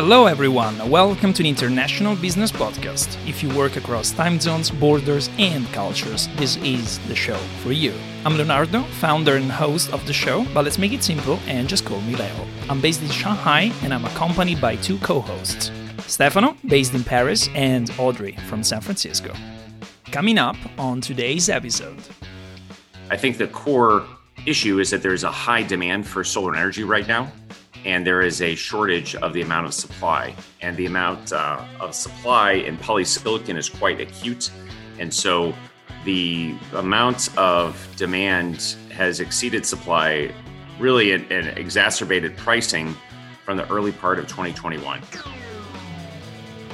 Hello, 0.00 0.26
everyone. 0.26 0.88
Welcome 0.88 1.32
to 1.32 1.42
the 1.42 1.48
International 1.48 2.14
Business 2.14 2.52
Podcast. 2.52 3.08
If 3.28 3.42
you 3.42 3.48
work 3.48 3.74
across 3.74 4.12
time 4.12 4.38
zones, 4.38 4.70
borders, 4.70 5.28
and 5.40 5.66
cultures, 5.72 6.28
this 6.36 6.56
is 6.58 7.00
the 7.08 7.16
show 7.16 7.36
for 7.64 7.72
you. 7.72 7.92
I'm 8.24 8.36
Leonardo, 8.36 8.84
founder 9.00 9.34
and 9.34 9.50
host 9.50 9.92
of 9.92 10.06
the 10.06 10.12
show, 10.12 10.46
but 10.54 10.64
let's 10.64 10.78
make 10.78 10.92
it 10.92 11.02
simple 11.02 11.40
and 11.48 11.68
just 11.68 11.84
call 11.84 12.00
me 12.02 12.14
Leo. 12.14 12.46
I'm 12.70 12.80
based 12.80 13.02
in 13.02 13.08
Shanghai 13.08 13.72
and 13.82 13.92
I'm 13.92 14.04
accompanied 14.04 14.60
by 14.60 14.76
two 14.76 14.98
co 14.98 15.18
hosts 15.18 15.72
Stefano, 16.06 16.56
based 16.68 16.94
in 16.94 17.02
Paris, 17.02 17.48
and 17.56 17.90
Audrey 17.98 18.36
from 18.48 18.62
San 18.62 18.80
Francisco. 18.80 19.34
Coming 20.12 20.38
up 20.38 20.56
on 20.78 21.00
today's 21.00 21.48
episode. 21.48 21.98
I 23.10 23.16
think 23.16 23.36
the 23.36 23.48
core 23.48 24.06
issue 24.46 24.78
is 24.78 24.90
that 24.90 25.02
there's 25.02 25.24
a 25.24 25.32
high 25.32 25.64
demand 25.64 26.06
for 26.06 26.22
solar 26.22 26.54
energy 26.54 26.84
right 26.84 27.08
now 27.08 27.32
and 27.84 28.06
there 28.06 28.22
is 28.22 28.42
a 28.42 28.54
shortage 28.54 29.14
of 29.16 29.32
the 29.32 29.42
amount 29.42 29.66
of 29.66 29.74
supply. 29.74 30.34
And 30.60 30.76
the 30.76 30.86
amount 30.86 31.32
uh, 31.32 31.64
of 31.80 31.94
supply 31.94 32.52
in 32.52 32.76
polysilicon 32.76 33.56
is 33.56 33.68
quite 33.68 34.00
acute. 34.00 34.50
And 34.98 35.12
so 35.12 35.54
the 36.04 36.54
amount 36.74 37.36
of 37.36 37.88
demand 37.96 38.76
has 38.90 39.20
exceeded 39.20 39.66
supply, 39.66 40.32
really, 40.78 41.12
and, 41.12 41.30
exacerbated 41.30 42.36
pricing 42.36 42.96
from 43.44 43.56
the 43.56 43.68
early 43.70 43.92
part 43.92 44.18
of 44.18 44.26
2021. 44.26 45.00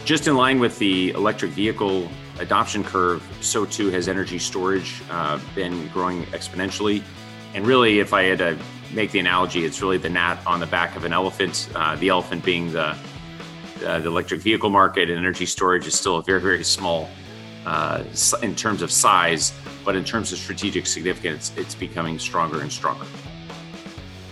Just 0.04 0.26
in 0.26 0.36
line 0.36 0.58
with 0.58 0.78
the 0.78 1.10
electric 1.10 1.52
vehicle 1.52 2.08
adoption 2.38 2.84
curve, 2.84 3.26
so 3.40 3.64
too 3.64 3.90
has 3.90 4.08
energy 4.08 4.38
storage 4.38 5.02
uh, 5.10 5.38
been 5.54 5.88
growing 5.88 6.24
exponentially. 6.26 7.02
And 7.54 7.66
really, 7.66 8.00
if 8.00 8.12
I 8.12 8.24
had 8.24 8.38
to 8.38 8.58
make 8.94 9.10
the 9.10 9.18
analogy, 9.18 9.64
it's 9.64 9.82
really 9.82 9.98
the 9.98 10.08
gnat 10.08 10.44
on 10.46 10.60
the 10.60 10.66
back 10.66 10.96
of 10.96 11.04
an 11.04 11.12
elephant. 11.12 11.68
Uh, 11.74 11.96
the 11.96 12.08
elephant 12.08 12.44
being 12.44 12.72
the 12.72 12.96
uh, 13.84 13.98
the 13.98 14.06
electric 14.06 14.40
vehicle 14.40 14.70
market 14.70 15.10
and 15.10 15.18
energy 15.18 15.46
storage 15.46 15.86
is 15.86 15.98
still 15.98 16.16
a 16.16 16.22
very 16.22 16.40
very 16.40 16.64
small 16.64 17.08
uh, 17.66 18.02
in 18.42 18.54
terms 18.54 18.82
of 18.82 18.90
size, 18.90 19.52
but 19.84 19.96
in 19.96 20.04
terms 20.04 20.32
of 20.32 20.38
strategic 20.38 20.86
significance, 20.86 21.52
it's 21.56 21.74
becoming 21.74 22.18
stronger 22.18 22.60
and 22.60 22.72
stronger. 22.72 23.06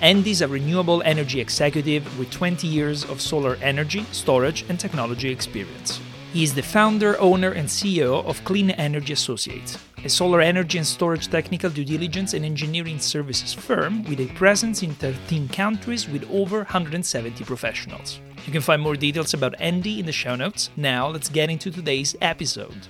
Andy's 0.00 0.42
a 0.42 0.48
renewable 0.48 1.00
energy 1.05 1.40
executive 1.40 2.18
with 2.18 2.28
20 2.30 2.66
years 2.66 3.05
of 3.05 3.20
solar 3.20 3.56
energy, 3.62 4.05
storage, 4.10 4.64
and 4.68 4.78
technology 4.78 5.30
experience. 5.30 6.00
He 6.33 6.42
is 6.42 6.55
the 6.55 6.62
founder, 6.62 7.20
owner, 7.20 7.52
and 7.52 7.68
CEO 7.68 8.24
of 8.24 8.42
Clean 8.42 8.70
Energy 8.70 9.12
Associates, 9.12 9.78
a 10.05 10.08
solar 10.08 10.41
energy 10.41 10.78
and 10.78 10.86
storage 10.86 11.28
technical 11.28 11.70
due 11.70 11.84
diligence 11.84 12.34
and 12.34 12.45
engineering 12.45 12.98
services 12.98 13.53
firm 13.53 14.03
with 14.05 14.19
a 14.19 14.27
presence 14.34 14.83
in 14.83 14.92
13 14.95 15.48
countries 15.48 16.08
with 16.08 16.28
over 16.31 16.58
170 16.58 17.45
professionals. 17.45 18.20
You 18.45 18.53
can 18.53 18.62
find 18.62 18.83
more 18.83 18.97
details 18.97 19.33
about 19.33 19.55
Andy 19.61 20.00
in 20.00 20.06
the 20.06 20.12
show 20.12 20.34
notes. 20.34 20.70
Now, 20.77 21.06
let's 21.08 21.28
get 21.28 21.50
into 21.50 21.70
today's 21.70 22.17
episode. 22.20 22.89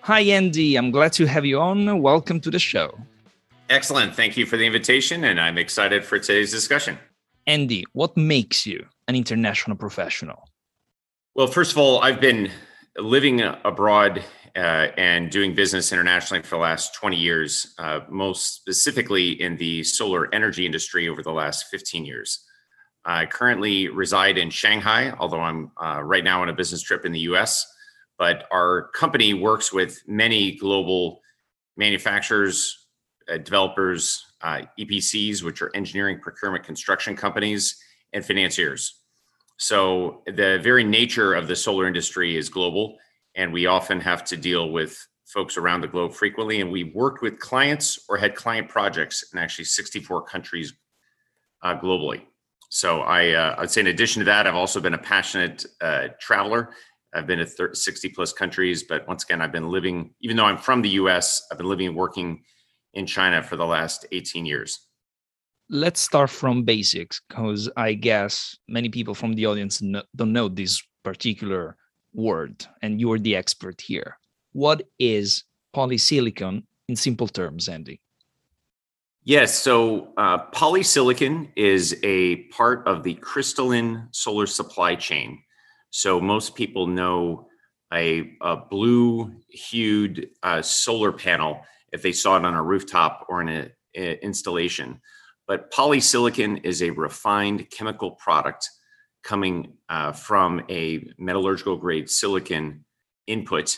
Hi, 0.00 0.20
Andy. 0.20 0.74
I'm 0.74 0.90
glad 0.90 1.12
to 1.12 1.26
have 1.26 1.46
you 1.46 1.60
on. 1.60 2.02
Welcome 2.02 2.40
to 2.40 2.50
the 2.50 2.58
show. 2.58 2.98
Excellent. 3.68 4.16
Thank 4.16 4.36
you 4.36 4.46
for 4.46 4.56
the 4.56 4.66
invitation, 4.66 5.22
and 5.22 5.38
I'm 5.38 5.58
excited 5.58 6.04
for 6.04 6.18
today's 6.18 6.50
discussion. 6.50 6.98
Andy, 7.46 7.84
what 7.92 8.16
makes 8.16 8.66
you 8.66 8.84
an 9.06 9.14
international 9.14 9.76
professional? 9.76 10.48
Well, 11.36 11.46
first 11.46 11.70
of 11.70 11.78
all, 11.78 12.02
I've 12.02 12.20
been 12.20 12.50
living 12.96 13.40
abroad 13.40 14.24
uh, 14.56 14.88
and 14.96 15.30
doing 15.30 15.54
business 15.54 15.92
internationally 15.92 16.42
for 16.42 16.56
the 16.56 16.62
last 16.62 16.94
20 16.94 17.16
years, 17.16 17.74
uh, 17.78 18.00
most 18.08 18.54
specifically 18.54 19.40
in 19.40 19.56
the 19.56 19.82
solar 19.82 20.32
energy 20.34 20.66
industry 20.66 21.08
over 21.08 21.22
the 21.22 21.32
last 21.32 21.66
15 21.70 22.04
years. 22.04 22.46
I 23.04 23.26
currently 23.26 23.88
reside 23.88 24.38
in 24.38 24.50
Shanghai, 24.50 25.12
although 25.18 25.40
I'm 25.40 25.70
uh, 25.82 26.02
right 26.02 26.24
now 26.24 26.42
on 26.42 26.48
a 26.48 26.52
business 26.52 26.82
trip 26.82 27.04
in 27.04 27.12
the 27.12 27.20
US. 27.20 27.66
But 28.18 28.44
our 28.50 28.88
company 28.88 29.32
works 29.32 29.72
with 29.72 30.02
many 30.06 30.56
global 30.56 31.22
manufacturers, 31.76 32.86
uh, 33.32 33.38
developers, 33.38 34.26
uh, 34.42 34.62
EPCs, 34.78 35.42
which 35.42 35.62
are 35.62 35.70
engineering, 35.74 36.20
procurement, 36.20 36.64
construction 36.64 37.16
companies, 37.16 37.82
and 38.12 38.24
financiers. 38.24 39.00
So 39.56 40.22
the 40.26 40.58
very 40.62 40.84
nature 40.84 41.34
of 41.34 41.48
the 41.48 41.56
solar 41.56 41.86
industry 41.86 42.36
is 42.36 42.48
global, 42.48 42.96
and 43.34 43.52
we 43.52 43.66
often 43.66 44.00
have 44.00 44.24
to 44.24 44.36
deal 44.36 44.70
with 44.70 45.06
folks 45.26 45.56
around 45.56 45.80
the 45.80 45.88
globe 45.88 46.12
frequently. 46.12 46.60
And 46.60 46.70
we 46.70 46.84
worked 46.84 47.22
with 47.22 47.38
clients 47.38 47.98
or 48.08 48.16
had 48.16 48.34
client 48.34 48.68
projects 48.68 49.24
in 49.32 49.38
actually 49.38 49.66
64 49.66 50.22
countries 50.22 50.72
uh, 51.62 51.78
globally. 51.78 52.22
So 52.68 53.00
I, 53.00 53.30
uh, 53.30 53.54
I'd 53.58 53.70
say 53.70 53.80
in 53.80 53.88
addition 53.88 54.20
to 54.20 54.24
that, 54.26 54.46
I've 54.46 54.54
also 54.54 54.80
been 54.80 54.94
a 54.94 54.98
passionate 54.98 55.64
uh, 55.80 56.08
traveler. 56.20 56.70
I've 57.14 57.26
been 57.26 57.38
to 57.38 57.46
30, 57.46 57.74
60 57.74 58.08
plus 58.10 58.32
countries, 58.32 58.84
but 58.84 59.06
once 59.08 59.24
again, 59.24 59.40
I've 59.40 59.52
been 59.52 59.70
living, 59.70 60.14
even 60.20 60.36
though 60.36 60.44
I'm 60.44 60.58
from 60.58 60.82
the 60.82 60.90
US, 60.90 61.42
I've 61.50 61.58
been 61.58 61.68
living 61.68 61.88
and 61.88 61.96
working 61.96 62.42
in 62.94 63.06
China 63.06 63.42
for 63.42 63.56
the 63.56 63.66
last 63.66 64.06
18 64.12 64.46
years 64.46 64.86
let's 65.70 66.00
start 66.00 66.28
from 66.28 66.64
basics 66.64 67.22
because 67.28 67.70
I 67.76 67.92
guess 67.94 68.58
many 68.68 68.88
people 68.88 69.14
from 69.14 69.34
the 69.34 69.46
audience 69.46 69.80
don't 70.16 70.32
know 70.32 70.48
this 70.48 70.82
particular 71.04 71.76
word, 72.12 72.66
and 72.82 73.00
you're 73.00 73.18
the 73.18 73.36
expert 73.36 73.80
here. 73.80 74.18
What 74.52 74.82
is 74.98 75.44
polysilicon 75.74 76.64
in 76.88 76.96
simple 76.96 77.28
terms, 77.28 77.68
Andy? 77.68 78.00
Yes, 79.22 79.54
so 79.54 80.12
uh, 80.16 80.50
polysilicon 80.50 81.50
is 81.54 81.96
a 82.02 82.36
part 82.48 82.86
of 82.88 83.02
the 83.02 83.14
crystalline 83.14 84.08
solar 84.12 84.46
supply 84.46 84.94
chain. 84.94 85.38
So 85.90 86.20
most 86.20 86.54
people 86.54 86.86
know 86.86 87.46
a, 87.92 88.32
a 88.40 88.56
blue 88.56 89.32
hued 89.48 90.28
uh, 90.42 90.62
solar 90.62 91.12
panel 91.12 91.60
if 91.92 92.02
they 92.02 92.12
saw 92.12 92.36
it 92.36 92.44
on 92.44 92.54
a 92.54 92.62
rooftop 92.62 93.26
or 93.28 93.42
in 93.42 93.48
an 93.48 93.70
installation. 93.94 95.00
But 95.46 95.70
polysilicon 95.72 96.64
is 96.64 96.82
a 96.82 96.90
refined 96.90 97.68
chemical 97.70 98.12
product 98.12 98.70
coming 99.22 99.74
uh, 99.88 100.12
from 100.12 100.62
a 100.68 101.04
metallurgical 101.18 101.76
grade 101.76 102.08
silicon 102.10 102.84
input, 103.26 103.76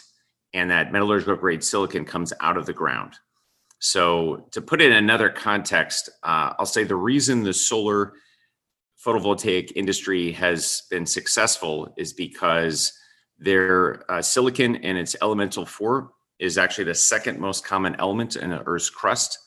and 0.54 0.70
that 0.70 0.92
metallurgical 0.92 1.36
grade 1.36 1.64
silicon 1.64 2.04
comes 2.04 2.32
out 2.40 2.56
of 2.56 2.66
the 2.66 2.72
ground. 2.72 3.14
So, 3.78 4.46
to 4.52 4.60
put 4.62 4.80
it 4.80 4.92
in 4.92 4.96
another 4.96 5.28
context, 5.28 6.08
uh, 6.22 6.54
I'll 6.58 6.66
say 6.66 6.84
the 6.84 6.94
reason 6.94 7.42
the 7.42 7.52
solar 7.52 8.12
photovoltaic 9.04 9.72
industry 9.74 10.30
has 10.32 10.82
been 10.90 11.06
successful 11.06 11.92
is 11.96 12.12
because 12.12 12.92
their 13.38 14.08
uh, 14.10 14.22
silicon 14.22 14.76
and 14.76 14.96
its 14.96 15.16
elemental 15.20 15.66
four 15.66 16.12
is 16.38 16.58
actually 16.58 16.84
the 16.84 16.94
second 16.94 17.40
most 17.40 17.64
common 17.64 17.96
element 17.98 18.36
in 18.36 18.50
the 18.50 18.62
Earth's 18.66 18.90
crust 18.90 19.38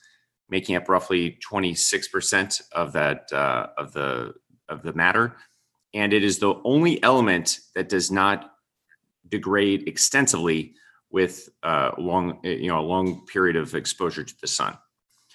making 0.49 0.75
up 0.75 0.89
roughly 0.89 1.37
26% 1.49 2.61
of 2.71 2.93
that 2.93 3.31
uh, 3.33 3.67
of 3.77 3.93
the 3.93 4.33
of 4.69 4.81
the 4.81 4.93
matter 4.93 5.35
and 5.95 6.13
it 6.13 6.23
is 6.23 6.37
the 6.37 6.53
only 6.63 7.01
element 7.01 7.59
that 7.73 7.89
does 7.89 8.11
not 8.11 8.51
degrade 9.29 9.87
extensively 9.87 10.75
with 11.09 11.49
uh, 11.63 11.91
long 11.97 12.39
you 12.43 12.67
know 12.67 12.79
a 12.79 12.91
long 12.93 13.25
period 13.25 13.55
of 13.55 13.73
exposure 13.73 14.23
to 14.23 14.35
the 14.41 14.47
sun 14.47 14.77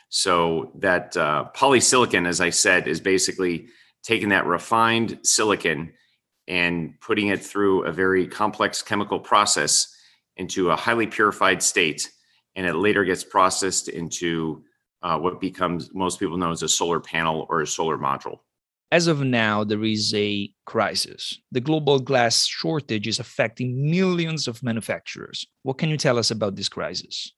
so 0.09 0.71
that 0.77 1.17
uh, 1.17 1.47
polysilicon 1.57 2.27
as 2.27 2.41
i 2.41 2.51
said 2.51 2.87
is 2.87 3.01
basically 3.01 3.67
taking 4.03 4.29
that 4.29 4.47
refined 4.47 5.19
silicon 5.25 5.93
and 6.47 7.01
putting 7.01 7.29
it 7.29 7.43
through 7.43 7.85
a 7.85 7.93
very 7.93 8.27
complex 8.27 8.83
chemical 8.83 9.19
process 9.19 9.95
into 10.37 10.71
a 10.71 10.77
highly 10.77 11.07
purified 11.07 11.63
state 11.63 12.11
and 12.57 12.67
it 12.67 12.75
later 12.75 13.05
gets 13.05 13.25
processed 13.25 13.89
into 13.89 14.63
uh, 15.03 15.19
what 15.19 15.41
becomes 15.41 15.95
most 15.95 16.19
people 16.19 16.37
know 16.37 16.51
as 16.51 16.63
a 16.63 16.69
solar 16.69 17.01
panel 17.01 17.47
or 17.49 17.63
a 17.63 17.67
solar 17.67 17.97
module. 17.97 18.41
As 18.93 19.07
of 19.07 19.23
now, 19.23 19.63
there 19.63 19.85
is 19.85 20.13
a 20.15 20.53
crisis. 20.67 21.39
The 21.53 21.61
global 21.61 22.01
glass 22.01 22.45
shortage 22.47 23.07
is 23.07 23.21
affecting 23.21 23.89
millions 23.89 24.49
of 24.49 24.65
manufacturers. 24.65 25.47
What 25.63 25.79
can 25.79 25.91
you 25.91 25.97
tell 25.97 26.19
us 26.19 26.33
about 26.33 26.57
this 26.57 26.69
crisis? 26.69 27.33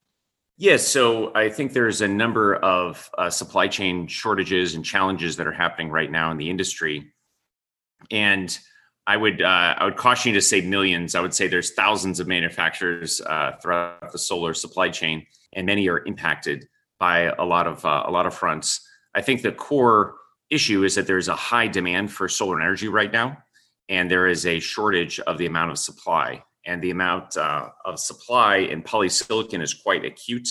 Yes, 0.56 0.86
so 0.86 1.34
I 1.34 1.50
think 1.50 1.72
there's 1.72 2.00
a 2.00 2.08
number 2.08 2.56
of 2.56 3.10
uh, 3.18 3.28
supply 3.28 3.68
chain 3.68 4.06
shortages 4.06 4.74
and 4.74 4.84
challenges 4.84 5.36
that 5.36 5.46
are 5.46 5.52
happening 5.52 5.90
right 5.90 6.10
now 6.10 6.30
in 6.30 6.38
the 6.38 6.48
industry, 6.48 7.12
and 8.10 8.56
I 9.06 9.16
would 9.16 9.42
uh, 9.42 9.74
I 9.78 9.84
would 9.84 9.96
caution 9.96 10.30
you 10.30 10.34
to 10.38 10.42
say 10.42 10.60
millions. 10.60 11.14
I 11.14 11.20
would 11.20 11.34
say 11.34 11.48
there's 11.48 11.72
thousands 11.72 12.20
of 12.20 12.28
manufacturers 12.28 13.20
uh, 13.20 13.56
throughout 13.60 14.12
the 14.12 14.18
solar 14.18 14.54
supply 14.54 14.88
chain, 14.90 15.26
and 15.52 15.66
many 15.66 15.88
are 15.88 16.04
impacted 16.04 16.68
by 17.00 17.32
a 17.38 17.44
lot 17.44 17.66
of 17.66 17.84
uh, 17.84 18.04
a 18.06 18.10
lot 18.10 18.26
of 18.26 18.34
fronts. 18.34 18.86
I 19.14 19.20
think 19.22 19.42
the 19.42 19.52
core 19.52 20.14
issue 20.52 20.84
is 20.84 20.94
that 20.94 21.06
there's 21.06 21.28
a 21.28 21.36
high 21.36 21.66
demand 21.66 22.12
for 22.12 22.28
solar 22.28 22.60
energy 22.60 22.88
right 22.88 23.12
now, 23.12 23.38
and 23.88 24.10
there 24.10 24.26
is 24.26 24.46
a 24.46 24.60
shortage 24.60 25.18
of 25.20 25.38
the 25.38 25.46
amount 25.46 25.70
of 25.70 25.78
supply. 25.78 26.42
And 26.66 26.80
the 26.80 26.90
amount 26.90 27.36
uh, 27.36 27.70
of 27.84 27.98
supply 27.98 28.56
in 28.58 28.82
polysilicon 28.82 29.62
is 29.62 29.74
quite 29.74 30.04
acute, 30.04 30.48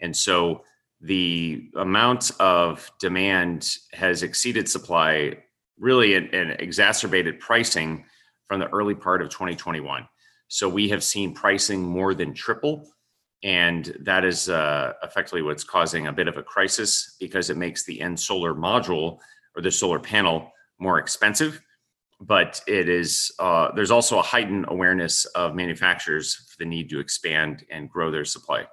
and 0.00 0.16
so 0.16 0.64
the 1.00 1.70
amount 1.76 2.30
of 2.40 2.90
demand 3.00 3.76
has 3.92 4.22
exceeded 4.22 4.68
supply 4.68 5.36
really 5.78 6.14
an, 6.14 6.34
an 6.34 6.50
exacerbated 6.58 7.40
pricing 7.40 8.04
from 8.48 8.60
the 8.60 8.68
early 8.68 8.94
part 8.94 9.22
of 9.22 9.30
2021. 9.30 10.06
So 10.48 10.68
we 10.68 10.88
have 10.90 11.02
seen 11.02 11.32
pricing 11.32 11.82
more 11.82 12.14
than 12.14 12.34
triple. 12.34 12.86
And 13.42 13.96
that 14.00 14.24
is 14.24 14.50
uh, 14.50 14.92
effectively 15.02 15.40
what's 15.40 15.64
causing 15.64 16.08
a 16.08 16.12
bit 16.12 16.28
of 16.28 16.36
a 16.36 16.42
crisis 16.42 17.16
because 17.18 17.48
it 17.48 17.56
makes 17.56 17.84
the 17.84 18.00
end 18.00 18.20
solar 18.20 18.54
module 18.54 19.18
or 19.56 19.62
the 19.62 19.70
solar 19.70 19.98
panel 19.98 20.50
more 20.78 20.98
expensive. 20.98 21.60
But 22.20 22.60
it 22.66 22.88
is 22.88 23.32
uh, 23.38 23.72
there's 23.74 23.90
also 23.90 24.18
a 24.18 24.22
heightened 24.22 24.66
awareness 24.68 25.24
of 25.26 25.54
manufacturers 25.54 26.34
for 26.34 26.56
the 26.58 26.66
need 26.66 26.90
to 26.90 27.00
expand 27.00 27.64
and 27.70 27.88
grow 27.88 28.10
their 28.10 28.26
supply. 28.26 28.66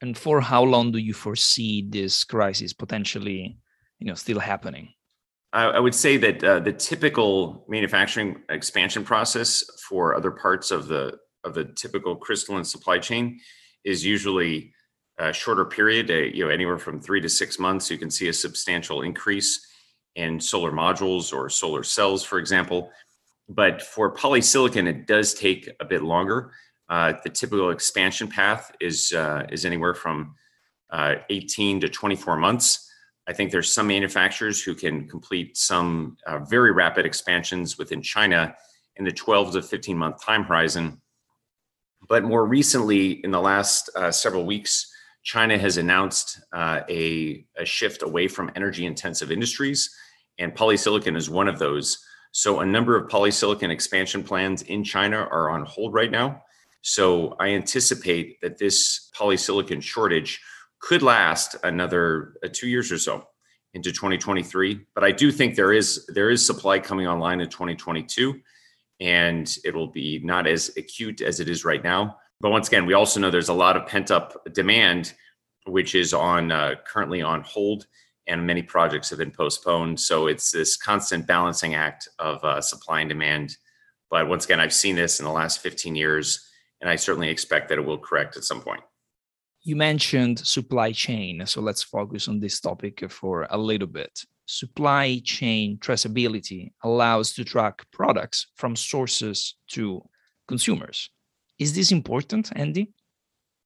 And 0.00 0.16
for 0.16 0.40
how 0.40 0.62
long 0.62 0.92
do 0.92 0.98
you 0.98 1.14
foresee 1.14 1.86
this 1.88 2.24
crisis 2.24 2.72
potentially, 2.72 3.58
you 3.98 4.06
know, 4.06 4.14
still 4.14 4.38
happening? 4.38 4.88
I 5.52 5.78
would 5.78 5.94
say 5.94 6.18
that 6.18 6.44
uh, 6.44 6.60
the 6.60 6.72
typical 6.72 7.64
manufacturing 7.66 8.42
expansion 8.50 9.04
process 9.04 9.64
for 9.88 10.14
other 10.14 10.30
parts 10.30 10.70
of 10.70 10.86
the 10.86 11.16
of 11.44 11.54
the 11.54 11.64
typical 11.64 12.16
crystalline 12.16 12.64
supply 12.64 12.98
chain 12.98 13.40
is 13.84 14.04
usually 14.04 14.74
a 15.18 15.32
shorter 15.32 15.64
period, 15.64 16.10
uh, 16.10 16.14
you 16.14 16.44
know, 16.44 16.50
anywhere 16.50 16.78
from 16.78 17.00
three 17.00 17.20
to 17.22 17.28
six 17.28 17.58
months. 17.58 17.90
You 17.90 17.96
can 17.96 18.10
see 18.10 18.28
a 18.28 18.32
substantial 18.32 19.00
increase 19.00 19.66
in 20.16 20.40
solar 20.40 20.72
modules 20.72 21.32
or 21.32 21.48
solar 21.48 21.82
cells, 21.82 22.24
for 22.24 22.38
example. 22.38 22.90
But 23.48 23.80
for 23.80 24.12
polysilicon, 24.14 24.88
it 24.88 25.06
does 25.06 25.34
take 25.34 25.70
a 25.78 25.84
bit 25.84 26.02
longer. 26.02 26.50
Uh, 26.88 27.14
the 27.22 27.30
typical 27.30 27.70
expansion 27.70 28.28
path 28.28 28.74
is 28.80 29.12
uh, 29.12 29.46
is 29.50 29.64
anywhere 29.64 29.94
from 29.94 30.34
uh, 30.90 31.16
18 31.30 31.80
to 31.80 31.88
24 31.88 32.36
months. 32.36 32.90
I 33.28 33.32
think 33.32 33.50
there's 33.50 33.72
some 33.72 33.88
manufacturers 33.88 34.62
who 34.62 34.74
can 34.74 35.08
complete 35.08 35.56
some 35.56 36.16
uh, 36.26 36.40
very 36.40 36.72
rapid 36.72 37.06
expansions 37.06 37.76
within 37.76 38.02
China 38.02 38.54
in 38.96 39.04
the 39.04 39.12
12 39.12 39.54
to 39.54 39.62
15 39.62 39.96
month 39.96 40.24
time 40.24 40.44
horizon. 40.44 41.00
But 42.08 42.24
more 42.24 42.46
recently, 42.46 43.24
in 43.24 43.30
the 43.30 43.40
last 43.40 43.90
uh, 43.96 44.12
several 44.12 44.46
weeks, 44.46 44.92
China 45.24 45.58
has 45.58 45.76
announced 45.76 46.40
uh, 46.52 46.82
a, 46.88 47.44
a, 47.56 47.64
shift 47.64 48.02
away 48.02 48.28
from 48.28 48.48
energy 48.54 48.86
intensive 48.86 49.32
industries, 49.32 49.92
and 50.38 50.54
polysilicon 50.54 51.16
is 51.16 51.30
one 51.30 51.48
of 51.48 51.58
those. 51.58 52.04
So, 52.32 52.60
a 52.60 52.66
number 52.66 52.96
of 52.96 53.08
polysilicon 53.08 53.70
expansion 53.70 54.22
plans 54.22 54.62
in 54.62 54.84
China 54.84 55.16
are 55.16 55.50
on 55.50 55.64
hold 55.64 55.94
right 55.94 56.10
now. 56.10 56.42
So, 56.82 57.34
I 57.40 57.48
anticipate 57.48 58.40
that 58.42 58.58
this 58.58 59.10
polysilicon 59.16 59.82
shortage 59.82 60.40
could 60.80 61.02
last 61.02 61.56
another 61.64 62.34
uh, 62.44 62.48
two 62.52 62.68
years 62.68 62.92
or 62.92 62.98
so 62.98 63.26
into 63.74 63.92
2023. 63.92 64.80
But 64.94 65.04
I 65.04 65.12
do 65.12 65.32
think 65.32 65.54
there 65.54 65.72
is 65.72 66.06
there 66.06 66.30
is 66.30 66.44
supply 66.44 66.78
coming 66.78 67.06
online 67.06 67.40
in 67.40 67.48
2022, 67.48 68.40
and 69.00 69.56
it 69.64 69.74
will 69.74 69.88
be 69.88 70.20
not 70.22 70.46
as 70.46 70.76
acute 70.76 71.20
as 71.20 71.40
it 71.40 71.48
is 71.48 71.64
right 71.64 71.82
now. 71.82 72.16
But 72.40 72.50
once 72.50 72.68
again, 72.68 72.86
we 72.86 72.94
also 72.94 73.20
know 73.20 73.30
there's 73.30 73.48
a 73.48 73.54
lot 73.54 73.76
of 73.76 73.86
pent 73.86 74.10
up 74.10 74.46
demand, 74.52 75.14
which 75.66 75.94
is 75.94 76.12
on 76.12 76.52
uh, 76.52 76.74
currently 76.86 77.22
on 77.22 77.42
hold, 77.42 77.86
and 78.26 78.46
many 78.46 78.62
projects 78.62 79.10
have 79.10 79.18
been 79.18 79.30
postponed. 79.30 80.00
So 80.00 80.26
it's 80.26 80.50
this 80.50 80.76
constant 80.76 81.26
balancing 81.26 81.74
act 81.74 82.08
of 82.18 82.42
uh, 82.44 82.60
supply 82.60 83.00
and 83.00 83.08
demand. 83.08 83.56
But 84.10 84.28
once 84.28 84.44
again, 84.44 84.60
I've 84.60 84.72
seen 84.72 84.96
this 84.96 85.20
in 85.20 85.24
the 85.24 85.32
last 85.32 85.60
15 85.60 85.94
years, 85.94 86.48
and 86.80 86.90
I 86.90 86.96
certainly 86.96 87.28
expect 87.28 87.68
that 87.68 87.78
it 87.78 87.84
will 87.84 87.98
correct 87.98 88.36
at 88.36 88.44
some 88.44 88.60
point 88.60 88.82
you 89.66 89.74
mentioned 89.74 90.38
supply 90.38 90.92
chain. 90.92 91.44
So 91.44 91.60
let's 91.60 91.82
focus 91.82 92.28
on 92.28 92.38
this 92.38 92.60
topic 92.60 93.10
for 93.10 93.48
a 93.50 93.58
little 93.58 93.88
bit. 93.88 94.20
Supply 94.46 95.20
chain 95.24 95.78
traceability 95.78 96.70
allows 96.84 97.32
to 97.32 97.44
track 97.44 97.84
products 97.92 98.46
from 98.54 98.76
sources 98.76 99.56
to 99.72 100.08
consumers. 100.46 101.10
Is 101.58 101.74
this 101.74 101.90
important, 101.90 102.52
Andy? 102.54 102.92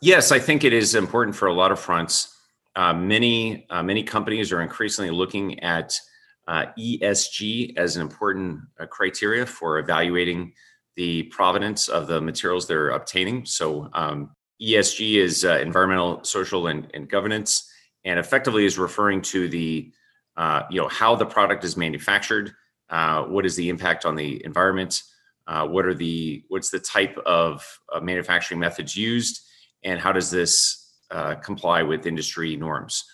Yes, 0.00 0.32
I 0.32 0.38
think 0.38 0.64
it 0.64 0.72
is 0.72 0.94
important 0.94 1.36
for 1.36 1.48
a 1.48 1.52
lot 1.52 1.70
of 1.70 1.78
fronts. 1.78 2.34
Uh, 2.76 2.94
many 2.94 3.66
uh, 3.70 3.82
many 3.82 4.02
companies 4.02 4.52
are 4.52 4.62
increasingly 4.62 5.10
looking 5.10 5.58
at 5.60 5.98
uh, 6.46 6.66
ESG 6.78 7.76
as 7.76 7.96
an 7.96 8.02
important 8.02 8.60
uh, 8.78 8.86
criteria 8.86 9.44
for 9.44 9.78
evaluating 9.78 10.52
the 10.96 11.24
provenance 11.24 11.88
of 11.88 12.06
the 12.06 12.20
materials 12.20 12.66
they're 12.66 12.90
obtaining. 12.90 13.44
So, 13.44 13.88
um, 13.92 14.30
ESG 14.60 15.16
is 15.16 15.44
uh, 15.44 15.58
environmental, 15.58 16.22
social, 16.22 16.66
and, 16.66 16.88
and, 16.92 17.08
governance, 17.08 17.70
and 18.04 18.18
effectively 18.18 18.66
is 18.66 18.78
referring 18.78 19.22
to 19.22 19.48
the 19.48 19.92
uh, 20.36 20.62
you 20.70 20.80
know 20.80 20.88
how 20.88 21.16
the 21.16 21.26
product 21.26 21.64
is 21.64 21.76
manufactured, 21.76 22.52
what 22.88 23.44
is 23.44 23.56
the 23.56 23.68
impact 23.68 24.04
on 24.04 24.14
the 24.14 24.44
environment, 24.44 25.02
what 25.46 25.86
are 25.86 25.94
the 25.94 26.44
what's 26.48 26.70
the 26.70 26.78
type 26.78 27.18
of 27.26 27.66
manufacturing 28.00 28.60
methods 28.60 28.96
used, 28.96 29.40
and 29.82 29.98
how 29.98 30.12
does 30.12 30.30
this 30.30 30.79
uh, 31.10 31.34
comply 31.36 31.82
with 31.82 32.06
industry 32.06 32.56
norms. 32.56 33.04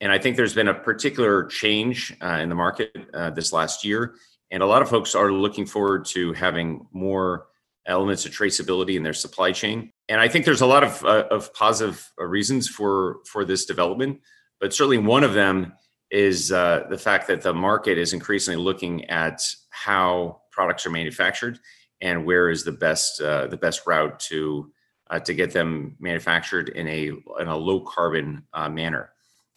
And 0.00 0.12
I 0.12 0.18
think 0.18 0.36
there's 0.36 0.54
been 0.54 0.68
a 0.68 0.74
particular 0.74 1.44
change 1.44 2.14
uh, 2.22 2.38
in 2.42 2.48
the 2.48 2.54
market 2.54 2.92
this 3.34 3.52
last 3.52 3.84
year, 3.84 4.14
and 4.50 4.62
a 4.62 4.66
lot 4.66 4.82
of 4.82 4.88
folks 4.88 5.14
are 5.14 5.32
looking 5.32 5.66
forward 5.66 6.04
to 6.06 6.32
having 6.34 6.86
more 6.92 7.46
elements 7.86 8.26
of 8.26 8.32
traceability 8.32 8.96
in 8.96 9.02
their 9.02 9.14
supply 9.14 9.52
chain. 9.52 9.92
And 10.08 10.20
I 10.20 10.28
think 10.28 10.44
there's 10.44 10.60
a 10.60 10.66
lot 10.66 10.84
of, 10.84 11.04
uh, 11.04 11.26
of 11.30 11.52
positive 11.54 12.12
uh, 12.20 12.24
reasons 12.24 12.68
for, 12.68 13.18
for 13.26 13.44
this 13.44 13.64
development, 13.64 14.20
but 14.60 14.72
certainly 14.72 14.98
one 14.98 15.24
of 15.24 15.34
them 15.34 15.72
is 16.10 16.52
uh, 16.52 16.84
the 16.88 16.98
fact 16.98 17.26
that 17.28 17.42
the 17.42 17.54
market 17.54 17.98
is 17.98 18.12
increasingly 18.12 18.60
looking 18.62 19.04
at 19.06 19.40
how 19.70 20.40
products 20.52 20.86
are 20.86 20.90
manufactured 20.90 21.58
and 22.00 22.24
where 22.24 22.50
is 22.50 22.62
the 22.62 22.72
best 22.72 23.20
uh, 23.20 23.46
the 23.46 23.56
best 23.56 23.86
route 23.86 24.18
to 24.20 24.70
uh, 25.10 25.20
to 25.20 25.34
get 25.34 25.52
them 25.52 25.96
manufactured 25.98 26.70
in 26.70 26.88
a 26.88 27.08
in 27.40 27.48
a 27.48 27.56
low 27.56 27.80
carbon 27.80 28.42
uh, 28.52 28.68
manner. 28.68 29.10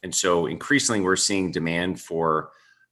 And 0.03 0.13
so 0.13 0.45
increasingly 0.45 1.01
we're 1.01 1.15
seeing 1.15 1.51
demand 1.51 1.99
for 1.99 2.51